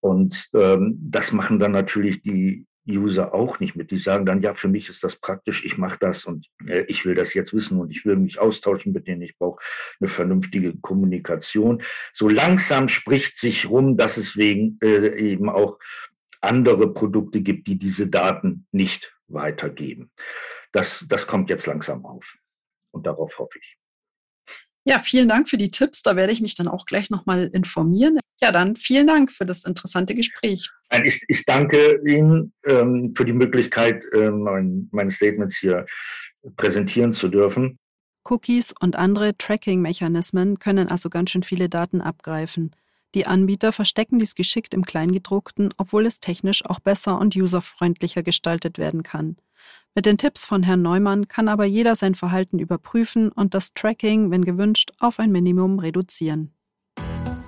Und 0.00 0.48
ähm, 0.54 0.98
das 1.00 1.32
machen 1.32 1.58
dann 1.58 1.72
natürlich 1.72 2.22
die 2.22 2.66
User 2.86 3.34
auch 3.34 3.60
nicht 3.60 3.76
mit. 3.76 3.90
Die 3.90 3.98
sagen 3.98 4.26
dann, 4.26 4.42
ja, 4.42 4.54
für 4.54 4.68
mich 4.68 4.88
ist 4.88 5.02
das 5.02 5.16
praktisch, 5.16 5.64
ich 5.64 5.78
mache 5.78 5.98
das 5.98 6.24
und 6.24 6.46
äh, 6.66 6.84
ich 6.88 7.04
will 7.04 7.14
das 7.14 7.34
jetzt 7.34 7.52
wissen 7.52 7.80
und 7.80 7.90
ich 7.90 8.04
will 8.04 8.16
mich 8.16 8.38
austauschen 8.38 8.92
mit 8.92 9.06
denen, 9.06 9.22
ich 9.22 9.36
brauche 9.38 9.62
eine 10.00 10.08
vernünftige 10.08 10.76
Kommunikation. 10.78 11.82
So 12.12 12.28
langsam 12.28 12.88
spricht 12.88 13.38
sich 13.38 13.68
rum, 13.68 13.96
dass 13.96 14.16
es 14.16 14.36
wegen 14.36 14.78
äh, 14.82 15.18
eben 15.18 15.48
auch 15.48 15.78
andere 16.40 16.92
Produkte 16.92 17.40
gibt, 17.40 17.66
die 17.66 17.78
diese 17.78 18.06
Daten 18.08 18.66
nicht 18.70 19.16
weitergeben. 19.28 20.10
Das, 20.72 21.04
das 21.08 21.26
kommt 21.26 21.50
jetzt 21.50 21.66
langsam 21.66 22.04
auf 22.04 22.38
und 22.92 23.06
darauf 23.06 23.38
hoffe 23.38 23.58
ich. 23.58 23.76
Ja, 24.84 25.00
vielen 25.00 25.28
Dank 25.28 25.48
für 25.48 25.58
die 25.58 25.70
Tipps. 25.70 26.02
Da 26.02 26.14
werde 26.14 26.32
ich 26.32 26.40
mich 26.40 26.54
dann 26.54 26.68
auch 26.68 26.86
gleich 26.86 27.10
nochmal 27.10 27.50
informieren. 27.52 28.20
Ja, 28.40 28.52
dann 28.52 28.76
vielen 28.76 29.06
Dank 29.06 29.32
für 29.32 29.46
das 29.46 29.64
interessante 29.64 30.14
Gespräch. 30.14 30.70
Ich, 31.04 31.24
ich 31.28 31.44
danke 31.46 32.00
Ihnen 32.06 32.52
ähm, 32.66 33.14
für 33.16 33.24
die 33.24 33.32
Möglichkeit, 33.32 34.04
äh, 34.12 34.30
mein, 34.30 34.88
meine 34.92 35.10
Statements 35.10 35.56
hier 35.56 35.86
präsentieren 36.56 37.12
zu 37.12 37.28
dürfen. 37.28 37.78
Cookies 38.24 38.74
und 38.78 38.96
andere 38.96 39.36
Tracking-Mechanismen 39.36 40.58
können 40.58 40.88
also 40.88 41.08
ganz 41.08 41.30
schön 41.30 41.44
viele 41.44 41.68
Daten 41.68 42.00
abgreifen. 42.00 42.72
Die 43.14 43.26
Anbieter 43.26 43.72
verstecken 43.72 44.18
dies 44.18 44.34
geschickt 44.34 44.74
im 44.74 44.84
Kleingedruckten, 44.84 45.72
obwohl 45.78 46.04
es 46.04 46.20
technisch 46.20 46.66
auch 46.66 46.80
besser 46.80 47.18
und 47.18 47.36
userfreundlicher 47.36 48.22
gestaltet 48.22 48.78
werden 48.78 49.02
kann. 49.02 49.36
Mit 49.94 50.04
den 50.04 50.18
Tipps 50.18 50.44
von 50.44 50.62
Herrn 50.62 50.82
Neumann 50.82 51.26
kann 51.28 51.48
aber 51.48 51.64
jeder 51.64 51.94
sein 51.94 52.14
Verhalten 52.14 52.58
überprüfen 52.58 53.30
und 53.32 53.54
das 53.54 53.72
Tracking, 53.72 54.30
wenn 54.30 54.44
gewünscht, 54.44 54.92
auf 54.98 55.18
ein 55.18 55.32
Minimum 55.32 55.78
reduzieren. 55.78 56.52